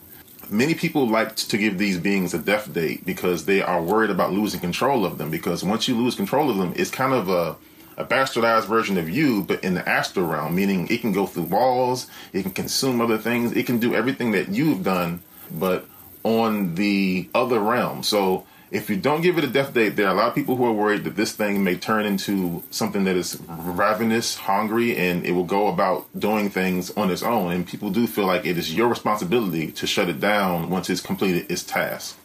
many 0.50 0.74
people 0.74 1.06
like 1.08 1.36
to 1.36 1.58
give 1.58 1.78
these 1.78 1.98
beings 1.98 2.34
a 2.34 2.38
death 2.38 2.72
date 2.72 3.04
because 3.04 3.44
they 3.44 3.62
are 3.62 3.82
worried 3.82 4.10
about 4.10 4.32
losing 4.32 4.60
control 4.60 5.04
of 5.04 5.18
them. 5.18 5.30
Because 5.30 5.64
once 5.64 5.88
you 5.88 5.96
lose 5.96 6.14
control 6.14 6.50
of 6.50 6.56
them, 6.56 6.72
it's 6.76 6.90
kind 6.90 7.12
of 7.12 7.28
a, 7.28 7.56
a 7.96 8.04
bastardized 8.04 8.66
version 8.66 8.98
of 8.98 9.08
you, 9.08 9.42
but 9.42 9.62
in 9.64 9.74
the 9.74 9.88
astral 9.88 10.26
realm, 10.26 10.54
meaning 10.54 10.86
it 10.88 11.00
can 11.00 11.12
go 11.12 11.26
through 11.26 11.44
walls, 11.44 12.08
it 12.32 12.42
can 12.42 12.52
consume 12.52 13.00
other 13.00 13.18
things, 13.18 13.52
it 13.52 13.66
can 13.66 13.78
do 13.78 13.94
everything 13.94 14.32
that 14.32 14.48
you've 14.48 14.84
done, 14.84 15.20
but 15.50 15.86
on 16.24 16.74
the 16.74 17.28
other 17.34 17.60
realm. 17.60 18.02
So 18.02 18.46
if 18.70 18.90
you 18.90 18.96
don't 18.96 19.22
give 19.22 19.38
it 19.38 19.44
a 19.44 19.48
death 19.48 19.72
date, 19.72 19.96
there 19.96 20.06
are 20.06 20.14
a 20.14 20.16
lot 20.16 20.28
of 20.28 20.34
people 20.34 20.56
who 20.56 20.64
are 20.64 20.72
worried 20.72 21.04
that 21.04 21.16
this 21.16 21.32
thing 21.32 21.64
may 21.64 21.76
turn 21.76 22.04
into 22.04 22.62
something 22.70 23.04
that 23.04 23.16
is 23.16 23.40
ravenous, 23.48 24.36
hungry, 24.36 24.96
and 24.96 25.24
it 25.24 25.32
will 25.32 25.44
go 25.44 25.68
about 25.68 26.06
doing 26.18 26.50
things 26.50 26.90
on 26.96 27.10
its 27.10 27.22
own. 27.22 27.52
And 27.52 27.66
people 27.66 27.90
do 27.90 28.06
feel 28.06 28.26
like 28.26 28.44
it 28.44 28.58
is 28.58 28.74
your 28.74 28.88
responsibility 28.88 29.72
to 29.72 29.86
shut 29.86 30.08
it 30.08 30.20
down 30.20 30.68
once 30.68 30.90
it's 30.90 31.00
completed 31.00 31.50
its 31.50 31.62
task. 31.62 32.18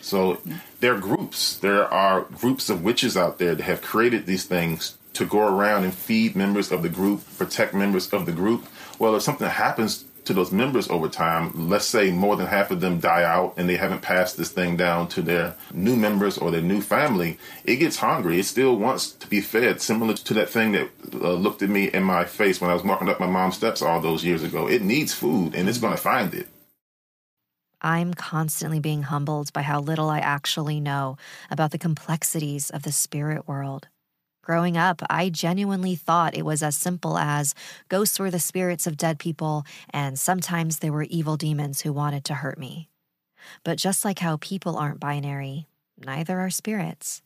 So 0.00 0.40
there 0.80 0.94
are 0.94 0.98
groups. 0.98 1.58
There 1.58 1.84
are 1.84 2.22
groups 2.22 2.70
of 2.70 2.82
witches 2.82 3.16
out 3.16 3.38
there 3.38 3.54
that 3.54 3.62
have 3.62 3.82
created 3.82 4.26
these 4.26 4.44
things 4.44 4.96
to 5.12 5.26
go 5.26 5.46
around 5.46 5.84
and 5.84 5.92
feed 5.92 6.34
members 6.34 6.72
of 6.72 6.82
the 6.82 6.88
group, 6.88 7.22
protect 7.36 7.74
members 7.74 8.08
of 8.12 8.26
the 8.26 8.32
group. 8.32 8.66
Well, 8.98 9.16
if 9.16 9.22
something 9.22 9.48
happens 9.48 10.04
to 10.24 10.34
those 10.34 10.52
members 10.52 10.88
over 10.88 11.08
time, 11.08 11.68
let's 11.68 11.86
say 11.86 12.10
more 12.10 12.36
than 12.36 12.46
half 12.46 12.70
of 12.70 12.80
them 12.80 13.00
die 13.00 13.22
out 13.22 13.54
and 13.56 13.68
they 13.68 13.76
haven't 13.76 14.02
passed 14.02 14.36
this 14.36 14.50
thing 14.50 14.76
down 14.76 15.08
to 15.08 15.22
their 15.22 15.54
new 15.72 15.96
members 15.96 16.38
or 16.38 16.50
their 16.50 16.62
new 16.62 16.80
family, 16.80 17.38
it 17.64 17.76
gets 17.76 17.96
hungry. 17.96 18.38
It 18.38 18.44
still 18.44 18.76
wants 18.76 19.10
to 19.12 19.26
be 19.26 19.40
fed, 19.40 19.80
similar 19.80 20.14
to 20.14 20.34
that 20.34 20.50
thing 20.50 20.72
that 20.72 20.90
uh, 21.14 21.32
looked 21.32 21.62
at 21.62 21.70
me 21.70 21.90
in 21.90 22.02
my 22.02 22.24
face 22.24 22.60
when 22.60 22.70
I 22.70 22.74
was 22.74 22.84
walking 22.84 23.08
up 23.08 23.20
my 23.20 23.26
mom's 23.26 23.56
steps 23.56 23.82
all 23.82 24.00
those 24.00 24.24
years 24.24 24.42
ago. 24.42 24.68
It 24.68 24.82
needs 24.82 25.14
food 25.14 25.54
and 25.54 25.68
it's 25.68 25.78
going 25.78 25.94
to 25.94 26.02
find 26.02 26.34
it. 26.34 26.48
I'm 27.82 28.12
constantly 28.12 28.78
being 28.78 29.04
humbled 29.04 29.52
by 29.54 29.62
how 29.62 29.80
little 29.80 30.10
I 30.10 30.18
actually 30.18 30.80
know 30.80 31.16
about 31.50 31.70
the 31.70 31.78
complexities 31.78 32.68
of 32.68 32.82
the 32.82 32.92
spirit 32.92 33.48
world. 33.48 33.88
Growing 34.42 34.76
up, 34.76 35.02
I 35.10 35.28
genuinely 35.28 35.94
thought 35.94 36.36
it 36.36 36.44
was 36.44 36.62
as 36.62 36.76
simple 36.76 37.18
as 37.18 37.54
ghosts 37.88 38.18
were 38.18 38.30
the 38.30 38.38
spirits 38.38 38.86
of 38.86 38.96
dead 38.96 39.18
people, 39.18 39.64
and 39.90 40.18
sometimes 40.18 40.78
there 40.78 40.92
were 40.92 41.02
evil 41.04 41.36
demons 41.36 41.82
who 41.82 41.92
wanted 41.92 42.24
to 42.24 42.34
hurt 42.34 42.58
me. 42.58 42.88
But 43.64 43.76
just 43.76 44.04
like 44.04 44.20
how 44.20 44.38
people 44.38 44.76
aren't 44.76 45.00
binary, 45.00 45.66
neither 45.98 46.40
are 46.40 46.50
spirits. 46.50 47.20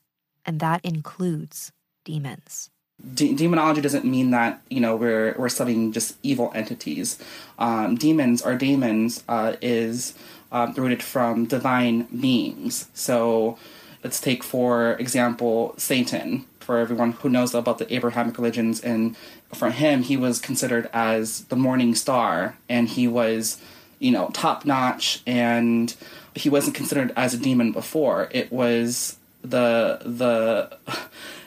And 0.45 0.59
that 0.61 0.85
includes 0.85 1.73
demons. 2.05 2.71
De- 3.15 3.35
demonology 3.35 3.81
doesn't 3.81 4.05
mean 4.05 4.31
that 4.31 4.63
you 4.71 4.81
know 4.81 4.95
we're 4.95 5.35
we're 5.37 5.49
studying 5.49 5.93
just 5.93 6.17
evil 6.23 6.53
entities. 6.55 7.19
Um, 7.59 7.97
demons 7.97 8.43
or 8.43 8.55
demons 8.55 9.25
uh, 9.29 9.57
is 9.61 10.15
um, 10.53 10.75
rooted 10.75 11.03
from 11.03 11.47
divine 11.47 12.03
beings. 12.05 12.89
So 12.95 13.59
let's 14.05 14.21
take 14.21 14.45
for 14.45 14.93
example 14.95 15.75
Satan 15.77 16.47
for 16.65 16.79
everyone 16.79 17.13
who 17.13 17.29
knows 17.29 17.55
about 17.55 17.79
the 17.79 17.95
Abrahamic 17.95 18.39
religions. 18.39 18.81
And 18.81 19.17
for 19.53 19.71
him, 19.71 20.03
he 20.03 20.17
was 20.17 20.41
considered 20.41 20.89
as 20.93 21.45
the 21.45 21.57
morning 21.57 21.95
star, 21.95 22.57
and 22.69 22.89
he 22.89 23.07
was, 23.07 23.61
you 23.99 24.11
know, 24.11 24.31
top 24.33 24.65
notch, 24.65 25.23
and 25.27 25.95
he 26.35 26.49
wasn't 26.49 26.75
considered 26.75 27.13
as 27.17 27.35
a 27.35 27.39
demon 27.39 27.73
before. 27.73 28.29
It 28.33 28.51
was 28.51 29.19
the 29.43 30.01
the. 30.05 30.77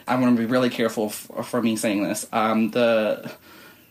I 0.06 0.14
want 0.14 0.34
to 0.34 0.40
be 0.40 0.46
really 0.46 0.70
careful 0.70 1.10
for, 1.10 1.42
for 1.42 1.60
me 1.60 1.76
saying 1.76 2.02
this. 2.04 2.26
Um, 2.32 2.70
the 2.70 3.30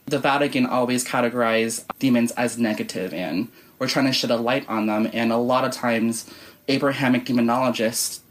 the 0.07 0.17
Vatican 0.17 0.65
always 0.65 1.05
categorize 1.05 1.85
demons 1.99 2.31
as 2.31 2.57
negative, 2.57 3.13
and 3.13 3.49
we're 3.77 3.87
trying 3.87 4.05
to 4.05 4.13
shed 4.13 4.31
a 4.31 4.37
light 4.37 4.67
on 4.67 4.87
them. 4.87 5.09
And 5.13 5.31
a 5.31 5.37
lot 5.37 5.65
of 5.65 5.71
times, 5.71 6.31
Abrahamic 6.67 7.25
demonologists 7.25 8.21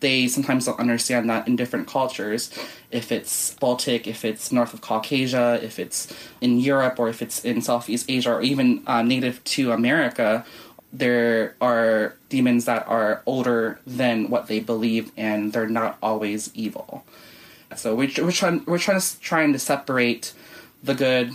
they 0.00 0.28
sometimes 0.28 0.66
don't 0.66 0.78
understand 0.78 1.28
that 1.28 1.48
in 1.48 1.56
different 1.56 1.88
cultures, 1.88 2.50
if 2.90 3.10
it's 3.10 3.54
Baltic, 3.54 4.06
if 4.06 4.24
it's 4.24 4.52
north 4.52 4.72
of 4.72 4.80
Caucasia, 4.80 5.60
if 5.62 5.78
it's 5.78 6.12
in 6.40 6.60
Europe, 6.60 6.98
or 6.98 7.08
if 7.08 7.20
it's 7.20 7.44
in 7.44 7.60
Southeast 7.62 8.06
Asia, 8.08 8.34
or 8.34 8.42
even 8.42 8.82
uh, 8.86 9.02
native 9.02 9.42
to 9.44 9.72
America, 9.72 10.44
there 10.92 11.56
are 11.60 12.16
demons 12.28 12.64
that 12.64 12.86
are 12.86 13.22
older 13.26 13.80
than 13.86 14.30
what 14.30 14.46
they 14.46 14.60
believe, 14.60 15.10
and 15.16 15.52
they're 15.52 15.68
not 15.68 15.98
always 16.02 16.50
evil. 16.54 17.04
So 17.76 17.94
we, 17.94 18.14
we're 18.18 18.32
trying 18.32 18.64
we're 18.66 18.78
trying 18.78 19.00
to 19.00 19.20
trying 19.20 19.52
to 19.52 19.58
separate 19.58 20.32
the 20.82 20.94
good 20.94 21.32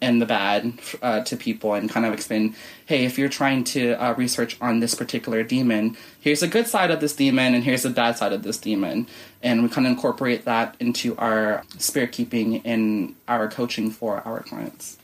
and 0.00 0.20
the 0.20 0.26
bad 0.26 0.72
uh, 1.02 1.20
to 1.20 1.36
people 1.36 1.74
and 1.74 1.88
kind 1.88 2.04
of 2.04 2.12
explain 2.12 2.54
hey 2.84 3.04
if 3.04 3.18
you're 3.18 3.28
trying 3.28 3.64
to 3.64 3.92
uh, 3.92 4.12
research 4.14 4.56
on 4.60 4.80
this 4.80 4.94
particular 4.94 5.42
demon 5.42 5.96
here's 6.26 6.42
a 6.42 6.48
good 6.48 6.66
side 6.66 6.90
of 6.90 7.00
this 7.00 7.14
demon 7.14 7.54
and 7.54 7.62
here's 7.62 7.84
the 7.84 7.90
bad 7.90 8.18
side 8.18 8.32
of 8.32 8.42
this 8.42 8.58
demon. 8.58 9.06
And 9.44 9.62
we 9.62 9.68
kind 9.68 9.86
of 9.86 9.92
incorporate 9.92 10.44
that 10.44 10.74
into 10.80 11.16
our 11.18 11.62
spirit 11.78 12.10
keeping 12.10 12.66
and 12.66 13.14
our 13.28 13.48
coaching 13.48 13.92
for 13.92 14.22
our 14.26 14.42
clients. 14.42 14.98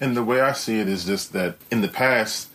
And 0.00 0.16
the 0.16 0.24
way 0.24 0.40
i 0.40 0.52
see 0.52 0.80
it 0.80 0.88
is 0.88 1.04
just 1.04 1.32
that 1.32 1.58
in 1.70 1.80
the 1.80 1.86
past 1.86 2.48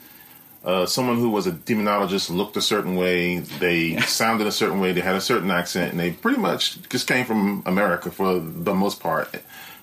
uh, 0.66 0.86
someone 0.86 1.18
who 1.18 1.30
was 1.30 1.48
a 1.48 1.54
demonologist 1.54 2.30
looked 2.30 2.58
a 2.58 2.62
certain 2.62 2.98
way, 2.98 3.40
they 3.40 3.98
sounded 4.02 4.46
a 4.46 4.52
certain 4.52 4.82
way, 4.82 4.92
they 4.92 5.00
had 5.00 5.16
a 5.16 5.22
certain 5.22 5.50
accent, 5.50 5.92
and 5.92 6.00
they 6.02 6.12
pretty 6.12 6.38
much 6.38 6.78
just 6.90 7.08
came 7.08 7.26
from 7.26 7.64
America 7.66 8.12
for 8.12 8.38
the 8.38 8.74
most 8.74 9.00
part. 9.00 9.34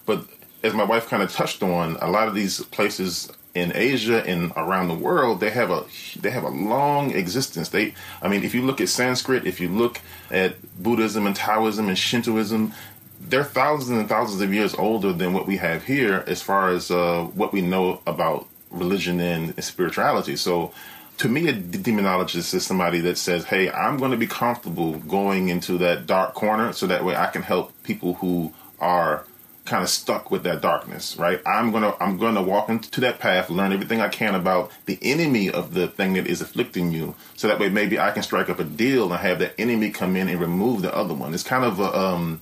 But 0.04 0.26
as 0.62 0.74
my 0.74 0.84
wife 0.84 1.08
kind 1.08 1.22
of 1.22 1.32
touched 1.32 1.62
on, 1.62 1.96
a 2.00 2.10
lot 2.10 2.28
of 2.28 2.34
these 2.34 2.62
places 2.66 3.30
in 3.56 3.72
Asia 3.74 4.22
and 4.26 4.52
around 4.54 4.88
the 4.88 4.94
world, 4.94 5.40
they 5.40 5.50
have 5.50 5.70
a 5.70 5.84
they 6.20 6.30
have 6.30 6.44
a 6.44 6.50
long 6.50 7.12
existence. 7.12 7.70
They, 7.70 7.94
I 8.20 8.28
mean, 8.28 8.44
if 8.44 8.54
you 8.54 8.62
look 8.62 8.80
at 8.80 8.90
Sanskrit, 8.90 9.46
if 9.46 9.60
you 9.60 9.68
look 9.70 10.00
at 10.30 10.56
Buddhism 10.82 11.26
and 11.26 11.34
Taoism 11.34 11.88
and 11.88 11.96
Shintoism, 11.96 12.72
they're 13.18 13.44
thousands 13.44 13.98
and 13.98 14.08
thousands 14.08 14.42
of 14.42 14.52
years 14.52 14.74
older 14.74 15.12
than 15.12 15.32
what 15.32 15.46
we 15.46 15.56
have 15.56 15.84
here, 15.84 16.22
as 16.26 16.42
far 16.42 16.68
as 16.68 16.90
uh, 16.90 17.24
what 17.34 17.52
we 17.52 17.62
know 17.62 18.02
about 18.06 18.46
religion 18.70 19.20
and 19.20 19.62
spirituality. 19.64 20.36
So, 20.36 20.72
to 21.18 21.28
me, 21.28 21.48
a 21.48 21.54
demonologist 21.54 22.52
is 22.52 22.66
somebody 22.66 23.00
that 23.00 23.16
says, 23.16 23.46
"Hey, 23.46 23.70
I'm 23.70 23.96
going 23.96 24.10
to 24.10 24.18
be 24.18 24.26
comfortable 24.26 24.98
going 24.98 25.48
into 25.48 25.78
that 25.78 26.06
dark 26.06 26.34
corner, 26.34 26.74
so 26.74 26.86
that 26.86 27.04
way 27.04 27.16
I 27.16 27.28
can 27.28 27.42
help 27.42 27.72
people 27.84 28.14
who 28.14 28.52
are." 28.80 29.24
Kind 29.66 29.82
of 29.82 29.90
stuck 29.90 30.30
with 30.30 30.44
that 30.44 30.62
darkness, 30.62 31.16
right? 31.18 31.40
I'm 31.44 31.72
gonna 31.72 31.94
I'm 32.00 32.16
gonna 32.16 32.42
walk 32.42 32.68
into 32.68 33.00
that 33.02 33.18
path, 33.18 33.50
learn 33.50 33.72
everything 33.72 34.00
I 34.00 34.08
can 34.08 34.34
about 34.34 34.70
the 34.86 34.98
enemy 35.02 35.50
of 35.50 35.74
the 35.74 35.88
thing 35.88 36.14
that 36.14 36.26
is 36.26 36.40
afflicting 36.40 36.92
you, 36.92 37.14
so 37.36 37.48
that 37.48 37.58
way 37.58 37.68
maybe 37.68 37.98
I 37.98 38.12
can 38.12 38.22
strike 38.22 38.48
up 38.48 38.58
a 38.58 38.64
deal 38.64 39.12
and 39.12 39.20
have 39.20 39.40
that 39.40 39.54
enemy 39.58 39.90
come 39.90 40.16
in 40.16 40.28
and 40.28 40.40
remove 40.40 40.82
the 40.82 40.94
other 40.94 41.14
one. 41.14 41.34
It's 41.34 41.42
kind 41.42 41.64
of 41.64 41.80
a 41.80 41.98
um, 41.98 42.40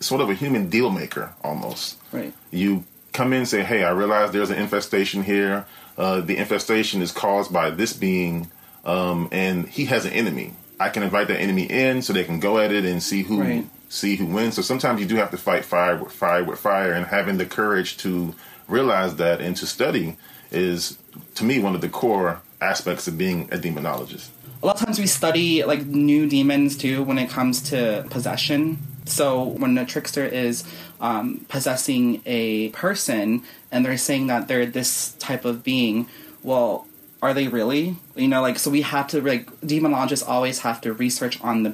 sort 0.00 0.20
of 0.20 0.28
a 0.28 0.34
human 0.34 0.68
deal 0.68 0.90
maker 0.90 1.32
almost. 1.42 1.98
Right. 2.12 2.34
You 2.50 2.84
come 3.12 3.32
in 3.32 3.40
and 3.40 3.48
say, 3.48 3.62
"Hey, 3.62 3.84
I 3.84 3.90
realize 3.90 4.32
there's 4.32 4.50
an 4.50 4.58
infestation 4.58 5.22
here. 5.22 5.64
Uh, 5.96 6.20
the 6.20 6.36
infestation 6.36 7.00
is 7.02 7.12
caused 7.12 7.52
by 7.52 7.70
this 7.70 7.92
being, 7.92 8.50
um, 8.84 9.28
and 9.30 9.68
he 9.68 9.86
has 9.86 10.04
an 10.04 10.12
enemy. 10.12 10.54
I 10.80 10.88
can 10.88 11.04
invite 11.04 11.28
that 11.28 11.38
enemy 11.38 11.64
in 11.64 12.02
so 12.02 12.12
they 12.12 12.24
can 12.24 12.40
go 12.40 12.58
at 12.58 12.72
it 12.72 12.84
and 12.84 13.02
see 13.02 13.22
who." 13.22 13.40
Right 13.40 13.66
see 13.92 14.16
who 14.16 14.24
wins. 14.24 14.54
So 14.54 14.62
sometimes 14.62 15.00
you 15.00 15.06
do 15.06 15.16
have 15.16 15.30
to 15.32 15.36
fight 15.36 15.64
fire 15.64 16.02
with 16.02 16.12
fire 16.12 16.42
with 16.42 16.58
fire, 16.58 16.92
and 16.92 17.06
having 17.06 17.36
the 17.36 17.44
courage 17.46 17.98
to 17.98 18.34
realize 18.66 19.16
that 19.16 19.40
and 19.40 19.54
to 19.56 19.66
study 19.66 20.16
is, 20.50 20.98
to 21.34 21.44
me, 21.44 21.58
one 21.60 21.74
of 21.74 21.82
the 21.82 21.88
core 21.88 22.40
aspects 22.60 23.06
of 23.06 23.18
being 23.18 23.42
a 23.52 23.58
demonologist. 23.58 24.28
A 24.62 24.66
lot 24.66 24.76
of 24.76 24.86
times 24.86 24.98
we 24.98 25.06
study 25.06 25.64
like 25.64 25.84
new 25.84 26.28
demons 26.28 26.76
too 26.76 27.02
when 27.02 27.18
it 27.18 27.28
comes 27.28 27.60
to 27.70 28.06
possession. 28.10 28.78
So 29.04 29.42
when 29.42 29.76
a 29.76 29.84
trickster 29.84 30.24
is 30.24 30.64
um, 31.00 31.44
possessing 31.48 32.22
a 32.24 32.68
person 32.70 33.42
and 33.70 33.84
they're 33.84 33.98
saying 33.98 34.28
that 34.28 34.46
they're 34.48 34.64
this 34.64 35.12
type 35.18 35.44
of 35.44 35.64
being, 35.64 36.06
well, 36.42 36.86
are 37.22 37.32
they 37.32 37.48
really? 37.48 37.96
You 38.14 38.28
know, 38.28 38.42
like 38.42 38.58
so 38.58 38.70
we 38.70 38.82
have 38.82 39.06
to 39.08 39.22
like 39.22 39.46
demonologists 39.60 40.28
always 40.28 40.58
have 40.58 40.80
to 40.82 40.92
research 40.92 41.40
on 41.40 41.62
the 41.62 41.70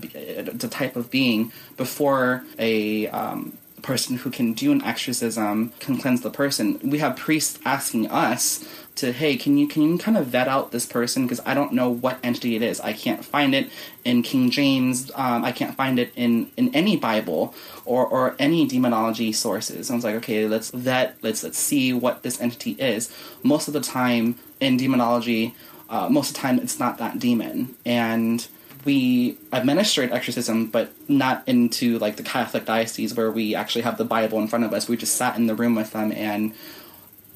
the 0.55 0.69
type 0.69 0.95
of 0.95 1.11
being 1.11 1.53
before 1.77 2.45
a 2.59 3.09
um, 3.09 3.58
person 3.83 4.17
who 4.17 4.31
can 4.31 4.53
do 4.53 4.73
an 4.73 4.83
exorcism 4.83 5.73
can 5.81 5.99
cleanse 5.99 6.21
the 6.21 6.31
person. 6.31 6.79
We 6.83 6.99
have 6.99 7.17
priests 7.17 7.59
asking 7.65 8.09
us 8.11 8.67
to, 8.97 9.13
hey, 9.13 9.37
can 9.37 9.57
you 9.57 9.69
can 9.69 9.83
you 9.83 9.99
kind 9.99 10.17
of 10.17 10.27
vet 10.27 10.49
out 10.49 10.73
this 10.73 10.85
person 10.85 11.23
because 11.23 11.41
I 11.47 11.55
don't 11.55 11.73
know 11.73 11.89
what 11.89 12.19
entity 12.23 12.57
it 12.57 12.63
is. 12.63 12.81
I 12.81 12.93
can't 12.93 13.25
find 13.25 13.55
it 13.55 13.71
in 14.05 14.23
King 14.23 14.51
James. 14.51 15.11
Um, 15.15 15.45
I 15.45 15.53
can't 15.53 15.77
find 15.77 15.99
it 15.99 16.13
in 16.17 16.51
in 16.57 16.75
any 16.75 16.97
Bible 16.97 17.55
or 17.85 18.07
or 18.07 18.35
any 18.39 18.67
demonology 18.67 19.33
sources. 19.33 19.91
I 19.91 19.95
was 19.95 20.05
like, 20.05 20.17
okay, 20.17 20.49
let's 20.49 20.71
vet. 20.71 21.17
Let's 21.23 21.45
let's 21.45 21.59
see 21.59 21.93
what 21.93 22.23
this 22.25 22.41
entity 22.41 22.73
is. 22.73 23.15
Most 23.43 23.69
of 23.69 23.75
the 23.75 23.81
time 23.81 24.37
in 24.61 24.77
demonology, 24.77 25.55
uh, 25.89 26.09
most 26.09 26.31
of 26.31 26.35
the 26.35 26.41
time 26.41 26.59
it's 26.59 26.81
not 26.81 26.99
that 26.99 27.19
demon 27.19 27.77
and 27.87 28.49
we 28.85 29.37
administered 29.53 30.13
exorcism, 30.13 30.67
but 30.67 30.93
not 31.09 31.43
into 31.47 31.99
like 31.99 32.17
the 32.17 32.23
Catholic 32.23 32.65
diocese 32.65 33.15
where 33.15 33.31
we 33.31 33.55
actually 33.55 33.83
have 33.83 33.99
the 33.99 34.05
Bible 34.05 34.39
in 34.39 34.49
front 34.49 34.65
of 34.65 34.73
us. 34.73 34.89
We 34.89 34.97
just 34.97 35.17
sat 35.17 35.37
in 35.37 35.47
the 35.47 35.55
room 35.55 35.75
with 35.75 35.93
them, 35.93 36.13
and 36.13 36.53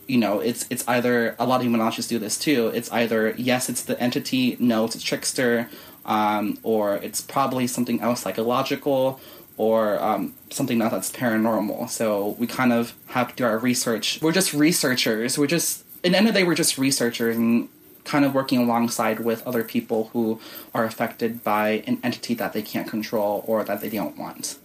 you 0.07 0.19
know, 0.19 0.41
it's 0.41 0.67
it's 0.71 0.87
either 0.89 1.37
a 1.39 1.47
lot 1.47 1.61
of 1.61 1.67
demonologists 1.67 2.09
do 2.09 2.19
this 2.19 2.39
too. 2.39 2.69
It's 2.75 2.91
either 2.93 3.35
yes, 3.37 3.69
it's 3.69 3.83
the 3.83 4.01
entity, 4.01 4.57
no, 4.59 4.85
it's 4.85 4.95
a 4.95 5.01
trickster, 5.01 5.69
um, 6.05 6.59
or 6.63 6.97
it's 6.97 7.21
probably 7.21 7.67
something 7.67 8.01
else 8.01 8.23
psychological, 8.23 9.21
or 9.57 10.03
um, 10.03 10.35
something 10.51 10.81
else 10.81 10.93
that's 10.93 11.13
paranormal. 11.13 11.89
So 11.89 12.37
we 12.39 12.47
kind 12.47 12.73
of 12.73 12.95
have 13.09 13.29
to 13.29 13.35
do 13.37 13.45
our 13.45 13.59
research. 13.59 14.21
We're 14.23 14.33
just 14.33 14.53
researchers. 14.55 15.39
We're 15.39 15.47
just, 15.47 15.85
in 16.03 16.13
the 16.13 16.19
end 16.19 16.29
of 16.29 16.35
the 16.35 16.41
day, 16.41 16.45
we're 16.45 16.55
just 16.55 16.79
researchers 16.79 17.37
and 17.37 17.69
kind 18.05 18.25
of 18.25 18.35
working 18.35 18.61
alongside 18.61 19.21
with 19.21 19.47
other 19.47 19.65
people 19.65 20.11
who 20.13 20.41
are 20.75 20.85
affected 20.85 21.45
by 21.45 21.83
an 21.87 21.99
entity 22.03 22.35
that 22.35 22.53
they 22.53 22.63
can't 22.63 22.89
control 22.89 23.45
or 23.47 23.65
that 23.65 23.81
they 23.81 23.89
don't 23.89 24.17
want. 24.19 24.59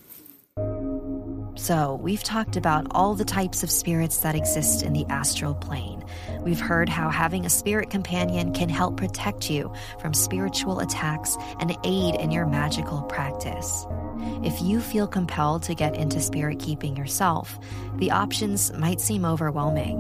So, 1.57 1.95
we've 1.95 2.23
talked 2.23 2.55
about 2.55 2.85
all 2.91 3.15
the 3.15 3.25
types 3.25 3.63
of 3.63 3.71
spirits 3.71 4.17
that 4.19 4.35
exist 4.35 4.83
in 4.83 4.93
the 4.93 5.07
astral 5.09 5.55
plane. 5.55 6.03
We've 6.41 6.59
heard 6.59 6.87
how 6.87 7.09
having 7.09 7.45
a 7.45 7.49
spirit 7.49 7.89
companion 7.89 8.53
can 8.53 8.69
help 8.69 8.95
protect 8.95 9.49
you 9.49 9.73
from 9.99 10.13
spiritual 10.13 10.79
attacks 10.79 11.35
and 11.59 11.75
aid 11.83 12.15
in 12.15 12.29
your 12.29 12.45
magical 12.45 13.01
practice. 13.01 13.87
If 14.43 14.61
you 14.61 14.79
feel 14.79 15.07
compelled 15.07 15.63
to 15.63 15.73
get 15.73 15.95
into 15.95 16.21
spirit 16.21 16.59
keeping 16.59 16.95
yourself, 16.95 17.57
the 17.95 18.11
options 18.11 18.71
might 18.73 19.01
seem 19.01 19.25
overwhelming. 19.25 19.97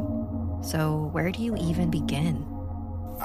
So, 0.61 1.09
where 1.11 1.31
do 1.31 1.41
you 1.41 1.55
even 1.57 1.89
begin? 1.89 2.45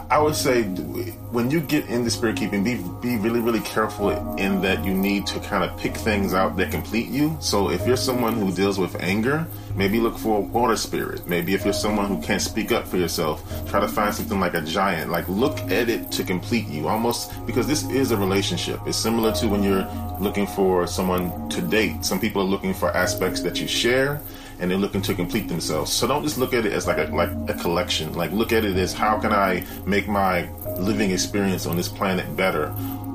I 0.08 0.18
would 0.18 0.36
say 0.36 0.62
when 0.62 1.50
you 1.50 1.60
get 1.60 1.86
into 1.88 2.10
spirit 2.10 2.36
keeping, 2.36 2.64
be 2.64 2.76
be 3.00 3.16
really 3.16 3.40
really 3.40 3.60
careful 3.60 4.10
in 4.36 4.60
that 4.62 4.84
you 4.84 4.94
need 4.94 5.26
to 5.26 5.40
kind 5.40 5.64
of 5.64 5.76
pick 5.78 5.96
things 5.96 6.32
out 6.32 6.56
that 6.56 6.70
complete 6.70 7.08
you. 7.08 7.36
So 7.40 7.70
if 7.70 7.86
you're 7.86 7.96
someone 7.96 8.34
who 8.34 8.52
deals 8.52 8.78
with 8.78 9.00
anger, 9.02 9.46
maybe 9.74 10.00
look 10.00 10.16
for 10.16 10.38
a 10.38 10.40
water 10.40 10.76
spirit. 10.76 11.26
Maybe 11.26 11.52
if 11.52 11.64
you're 11.64 11.74
someone 11.74 12.06
who 12.06 12.22
can't 12.22 12.40
speak 12.40 12.72
up 12.72 12.86
for 12.86 12.96
yourself, 12.96 13.42
try 13.68 13.80
to 13.80 13.88
find 13.88 14.14
something 14.14 14.40
like 14.40 14.54
a 14.54 14.62
giant. 14.62 15.10
Like 15.10 15.28
look 15.28 15.58
at 15.70 15.88
it 15.88 16.10
to 16.12 16.24
complete 16.24 16.68
you, 16.68 16.88
almost 16.88 17.30
because 17.46 17.66
this 17.66 17.84
is 17.90 18.12
a 18.12 18.16
relationship. 18.16 18.80
It's 18.86 18.96
similar 18.96 19.32
to 19.32 19.48
when 19.48 19.62
you're 19.62 19.86
looking 20.20 20.46
for 20.46 20.86
someone 20.86 21.48
to 21.50 21.60
date. 21.60 22.04
Some 22.04 22.18
people 22.18 22.42
are 22.42 22.46
looking 22.46 22.72
for 22.72 22.90
aspects 22.96 23.42
that 23.42 23.60
you 23.60 23.66
share 23.66 24.22
and 24.62 24.70
they're 24.70 24.78
looking 24.78 25.02
to 25.02 25.14
complete 25.14 25.48
themselves. 25.48 25.92
So 25.92 26.06
don't 26.06 26.22
just 26.22 26.38
look 26.38 26.54
at 26.54 26.64
it 26.64 26.72
as 26.72 26.86
like 26.86 26.96
a 26.96 27.12
like 27.12 27.30
a 27.48 27.54
collection. 27.54 28.12
Like 28.12 28.30
look 28.30 28.52
at 28.52 28.64
it 28.64 28.76
as 28.76 28.92
how 28.92 29.18
can 29.18 29.32
I 29.32 29.66
make 29.86 30.06
my 30.06 30.48
living 30.78 31.10
experience 31.10 31.66
on 31.66 31.76
this 31.76 31.88
planet 31.88 32.36
better? 32.36 32.68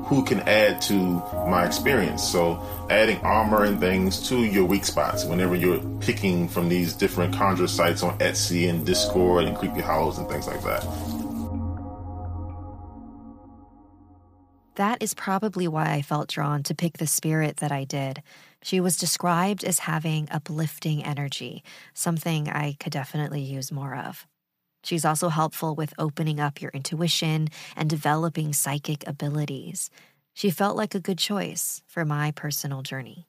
Who 0.08 0.24
can 0.24 0.40
add 0.40 0.82
to 0.82 0.94
my 1.48 1.64
experience? 1.64 2.22
So 2.22 2.62
adding 2.90 3.18
armor 3.20 3.64
and 3.64 3.80
things 3.80 4.28
to 4.28 4.44
your 4.44 4.66
weak 4.66 4.84
spots 4.84 5.24
whenever 5.24 5.54
you're 5.54 5.80
picking 6.00 6.48
from 6.48 6.68
these 6.68 6.92
different 6.92 7.34
conjure 7.34 7.66
sites 7.66 8.02
on 8.02 8.18
Etsy 8.18 8.68
and 8.68 8.84
Discord 8.84 9.44
and 9.44 9.56
Creepy 9.56 9.80
Hollows 9.80 10.18
and 10.18 10.28
things 10.28 10.46
like 10.46 10.62
that. 10.64 10.84
That 14.74 15.02
is 15.02 15.14
probably 15.14 15.66
why 15.66 15.92
I 15.92 16.02
felt 16.02 16.28
drawn 16.28 16.62
to 16.64 16.74
pick 16.74 16.98
the 16.98 17.06
spirit 17.06 17.56
that 17.56 17.72
I 17.72 17.84
did. 17.84 18.22
She 18.62 18.80
was 18.80 18.96
described 18.96 19.64
as 19.64 19.80
having 19.80 20.28
uplifting 20.30 21.04
energy, 21.04 21.62
something 21.94 22.48
I 22.48 22.76
could 22.80 22.92
definitely 22.92 23.40
use 23.40 23.70
more 23.70 23.94
of. 23.94 24.26
She's 24.84 25.04
also 25.04 25.28
helpful 25.28 25.74
with 25.74 25.94
opening 25.98 26.40
up 26.40 26.60
your 26.60 26.70
intuition 26.72 27.48
and 27.76 27.90
developing 27.90 28.52
psychic 28.52 29.06
abilities. 29.06 29.90
She 30.34 30.50
felt 30.50 30.76
like 30.76 30.94
a 30.94 31.00
good 31.00 31.18
choice 31.18 31.82
for 31.86 32.04
my 32.04 32.30
personal 32.30 32.82
journey. 32.82 33.26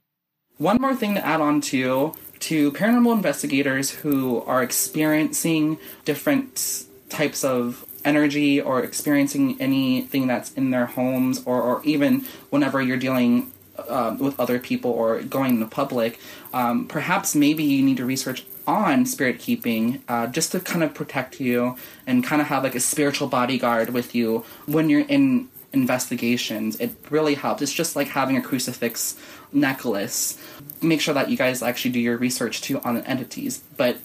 One 0.58 0.82
more 0.82 0.96
thing 0.96 1.16
to 1.16 1.26
add 1.26 1.42
on 1.42 1.62
to 1.62 2.14
to 2.42 2.72
paranormal 2.74 3.14
investigators 3.14 3.92
who 3.92 4.42
are 4.44 4.62
experiencing 4.62 5.78
different 6.06 6.86
types 7.10 7.44
of 7.44 7.86
energy 8.06 8.62
or 8.62 8.84
experiencing 8.84 9.60
anything 9.60 10.28
that's 10.28 10.54
in 10.54 10.72
their 10.72 10.86
homes 10.86 11.42
or, 11.46 11.62
or 11.62 11.82
even 11.84 12.26
whenever 12.50 12.82
you're 12.82 12.98
dealing 12.98 13.52
uh, 13.88 14.16
with 14.20 14.40
other 14.40 14.60
people 14.60 14.92
or 14.92 15.22
going 15.22 15.56
in 15.56 15.60
the 15.60 15.68
public, 15.68 16.20
um, 16.54 16.88
perhaps 16.88 17.36
maybe 17.36 17.64
you 17.64 17.84
need 17.84 17.98
to 17.98 18.06
research 18.06 18.46
on 18.68 19.06
spirit 19.06 19.40
keeping 19.40 20.04
uh, 20.08 20.28
just 20.28 20.52
to 20.52 20.60
kind 20.60 20.84
of 20.84 20.94
protect 20.94 21.40
you 21.40 21.76
and 22.06 22.24
kind 22.24 22.42
of 22.42 22.48
have 22.48 22.64
like 22.64 22.76
a 22.76 22.80
spiritual 22.80 23.28
bodyguard 23.28 23.90
with 23.90 24.14
you 24.14 24.46
when 24.68 24.90
you're 24.90 25.08
in 25.08 25.50
investigations. 25.74 26.80
It 26.80 26.92
really 27.10 27.36
helps. 27.36 27.62
It's 27.62 27.74
just 27.74 27.96
like 27.96 28.08
having 28.10 28.38
a 28.38 28.42
crucifix 28.42 29.18
necklace. 29.52 30.38
Make 30.82 31.02
sure 31.02 31.14
that 31.14 31.30
you 31.30 31.38
guys 31.38 31.62
actually 31.62 31.92
do 31.92 32.00
your 32.00 32.18
research 32.18 32.62
too 32.62 32.80
on 32.82 33.02
entities. 33.04 33.64
But 33.78 33.98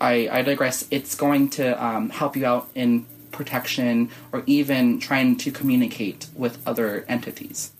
I, 0.00 0.28
I 0.30 0.42
digress. 0.42 0.86
It's 0.90 1.14
going 1.14 1.50
to 1.50 1.84
um, 1.84 2.10
help 2.10 2.36
you 2.36 2.46
out 2.46 2.68
in 2.74 3.06
protection 3.32 4.10
or 4.32 4.42
even 4.46 5.00
trying 5.00 5.36
to 5.38 5.50
communicate 5.50 6.26
with 6.34 6.58
other 6.66 7.04
entities. 7.08 7.72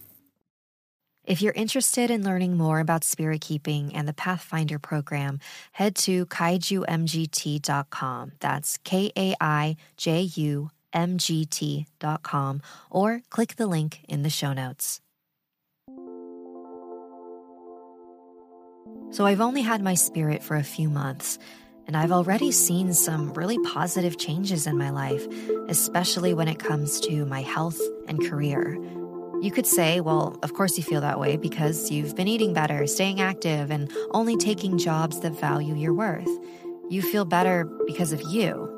If 1.28 1.42
you're 1.42 1.52
interested 1.52 2.10
in 2.10 2.24
learning 2.24 2.56
more 2.56 2.80
about 2.80 3.04
spirit 3.04 3.42
keeping 3.42 3.94
and 3.94 4.08
the 4.08 4.14
Pathfinder 4.14 4.78
program, 4.78 5.40
head 5.72 5.94
to 5.96 6.24
kaijumgt.com. 6.24 8.32
That's 8.40 8.78
K 8.78 9.12
A 9.14 9.34
I 9.38 9.76
J 9.98 10.22
U 10.22 10.70
M 10.94 11.18
G 11.18 11.44
T.com 11.44 12.62
or 12.90 13.20
click 13.28 13.56
the 13.56 13.66
link 13.66 14.00
in 14.08 14.22
the 14.22 14.30
show 14.30 14.54
notes. 14.54 15.02
So 19.10 19.26
I've 19.26 19.42
only 19.42 19.60
had 19.60 19.82
my 19.82 19.96
spirit 19.96 20.42
for 20.42 20.56
a 20.56 20.62
few 20.62 20.88
months, 20.88 21.38
and 21.86 21.94
I've 21.94 22.12
already 22.12 22.52
seen 22.52 22.94
some 22.94 23.34
really 23.34 23.58
positive 23.66 24.16
changes 24.16 24.66
in 24.66 24.78
my 24.78 24.88
life, 24.88 25.26
especially 25.68 26.32
when 26.32 26.48
it 26.48 26.58
comes 26.58 27.00
to 27.00 27.26
my 27.26 27.42
health 27.42 27.82
and 28.06 28.26
career. 28.26 28.78
You 29.40 29.52
could 29.52 29.66
say, 29.66 30.00
well, 30.00 30.36
of 30.42 30.54
course 30.54 30.76
you 30.76 30.82
feel 30.82 31.00
that 31.00 31.20
way 31.20 31.36
because 31.36 31.90
you've 31.92 32.16
been 32.16 32.26
eating 32.26 32.52
better, 32.52 32.86
staying 32.88 33.20
active, 33.20 33.70
and 33.70 33.90
only 34.10 34.36
taking 34.36 34.78
jobs 34.78 35.20
that 35.20 35.38
value 35.38 35.76
your 35.76 35.94
worth. 35.94 36.28
You 36.90 37.02
feel 37.02 37.24
better 37.24 37.64
because 37.86 38.12
of 38.12 38.20
you. 38.22 38.74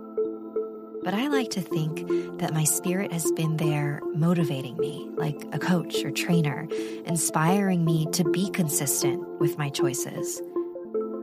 But 1.02 1.14
I 1.14 1.28
like 1.28 1.48
to 1.50 1.62
think 1.62 2.06
that 2.40 2.52
my 2.52 2.64
spirit 2.64 3.10
has 3.10 3.32
been 3.32 3.56
there 3.56 4.02
motivating 4.14 4.76
me, 4.76 5.08
like 5.14 5.42
a 5.52 5.58
coach 5.58 6.04
or 6.04 6.10
trainer, 6.10 6.68
inspiring 7.06 7.86
me 7.86 8.06
to 8.12 8.24
be 8.24 8.50
consistent 8.50 9.26
with 9.40 9.56
my 9.56 9.70
choices. 9.70 10.42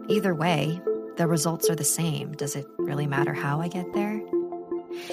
Either 0.10 0.34
way, 0.34 0.82
the 1.18 1.28
results 1.28 1.70
are 1.70 1.76
the 1.76 1.84
same. 1.84 2.32
Does 2.32 2.56
it 2.56 2.66
really 2.80 3.06
matter 3.06 3.34
how 3.34 3.62
I 3.62 3.68
get 3.68 3.94
there? 3.94 4.20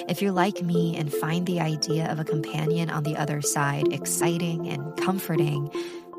If 0.07 0.21
you're 0.21 0.31
like 0.31 0.61
me 0.61 0.95
and 0.95 1.11
find 1.13 1.45
the 1.45 1.59
idea 1.59 2.11
of 2.11 2.19
a 2.19 2.23
companion 2.23 2.89
on 2.89 3.03
the 3.03 3.17
other 3.17 3.41
side 3.41 3.91
exciting 3.91 4.67
and 4.67 4.95
comforting, 4.97 5.69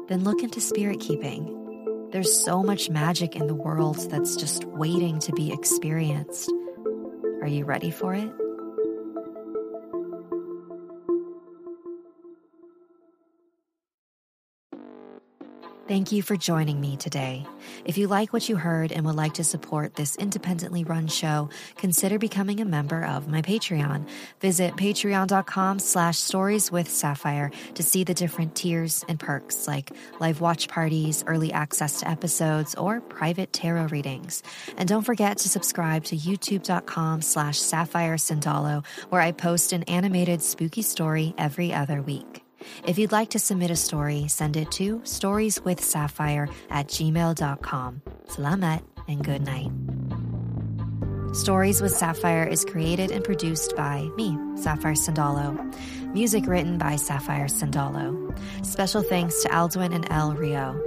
then 0.09 0.25
look 0.25 0.43
into 0.43 0.61
spirit 0.61 1.01
keeping. 1.01 2.09
There's 2.13 2.45
so 2.45 2.63
much 2.63 2.89
magic 2.89 3.37
in 3.37 3.47
the 3.47 3.55
world 3.55 3.99
that's 4.11 4.37
just 4.37 4.65
waiting 4.65 5.19
to 5.21 5.33
be 5.33 5.53
experienced. 5.53 6.53
Are 7.43 7.49
you 7.49 7.65
ready 7.65 7.91
for 7.91 8.15
it? 8.15 8.31
Thank 15.89 16.11
you 16.11 16.21
for 16.21 16.37
joining 16.37 16.81
me 16.81 16.97
today. 16.97 17.47
If 17.85 17.97
you 17.97 18.09
like 18.09 18.33
what 18.33 18.49
you 18.49 18.57
heard 18.57 18.91
and 18.91 19.07
would 19.07 19.15
like 19.15 19.35
to 19.35 19.45
support 19.45 19.95
this 19.95 20.17
independently 20.17 20.83
run 20.83 21.07
show, 21.07 21.49
consider 21.77 22.19
becoming 22.19 22.59
a 22.59 22.65
member 22.65 23.05
of 23.05 23.29
my 23.29 23.41
Patreon. 23.41 24.09
Visit 24.41 24.75
patreon.com 24.75 25.79
slash 25.79 26.19
stories 26.19 26.73
with 26.73 26.91
sapphire 26.91 27.53
to 27.75 27.85
see 27.85 28.03
the 28.03 28.15
different 28.15 28.57
tiers 28.57 29.05
and 29.09 29.21
perks 29.21 29.69
like 29.69 29.93
live 30.19 30.41
watch 30.41 30.67
parties, 30.67 31.23
early 31.29 31.53
access 31.53 32.01
to 32.01 32.11
episodes, 32.11 32.75
or 32.75 33.01
private 33.01 33.53
tarot 33.53 33.87
readings. 33.87 34.43
And 34.77 34.89
don't 34.89 35.05
forget 35.05 35.39
to 35.39 35.49
subscribe 35.49 36.03
to 36.07 36.17
youtube.com 36.17 37.23
slash 37.23 37.61
sapphire 37.61 38.17
sandalo, 38.17 38.85
where 39.11 39.21
I 39.21 39.31
post 39.31 39.73
an 39.73 39.85
animated 39.85 40.43
spooky 40.43 40.83
story 40.83 41.33
every 41.39 41.73
other 41.73 42.03
week. 42.03 42.46
If 42.87 42.99
you'd 42.99 43.13
like 43.13 43.31
to 43.31 43.39
submit 43.39 43.71
a 43.71 43.77
story, 43.77 44.29
send 44.29 44.57
it 44.57 44.71
to 44.73 44.99
storieswithsapphire 45.01 46.53
at 46.71 46.89
gmail.com. 46.89 48.03
Salamat 48.29 48.83
and 49.09 49.25
good 49.25 49.43
night. 49.43 49.71
Stories 51.35 51.83
with 51.83 51.93
Sapphire 51.93 52.45
is 52.45 52.65
created 52.65 53.11
and 53.11 53.23
produced 53.23 53.77
by 53.77 54.09
me, 54.17 54.39
Sapphire 54.57 54.95
Sandalo. 54.95 55.75
Music 56.15 56.47
written 56.47 56.79
by 56.79 56.97
Sapphire 56.97 57.47
Sandalo. 57.47 58.35
Special 58.65 59.03
thanks 59.03 59.43
to 59.43 59.51
Aldwin 59.51 59.95
and 59.95 60.11
El 60.11 60.33
Rio. 60.33 60.81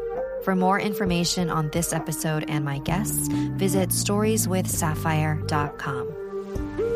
For 0.44 0.56
more 0.56 0.80
information 0.80 1.52
on 1.52 1.70
this 1.70 1.94
episode 1.94 2.46
and 2.48 2.66
my 2.66 2.80
guests, 2.80 3.28
visit 3.28 3.90
storieswithsapphire.com. 3.90 6.89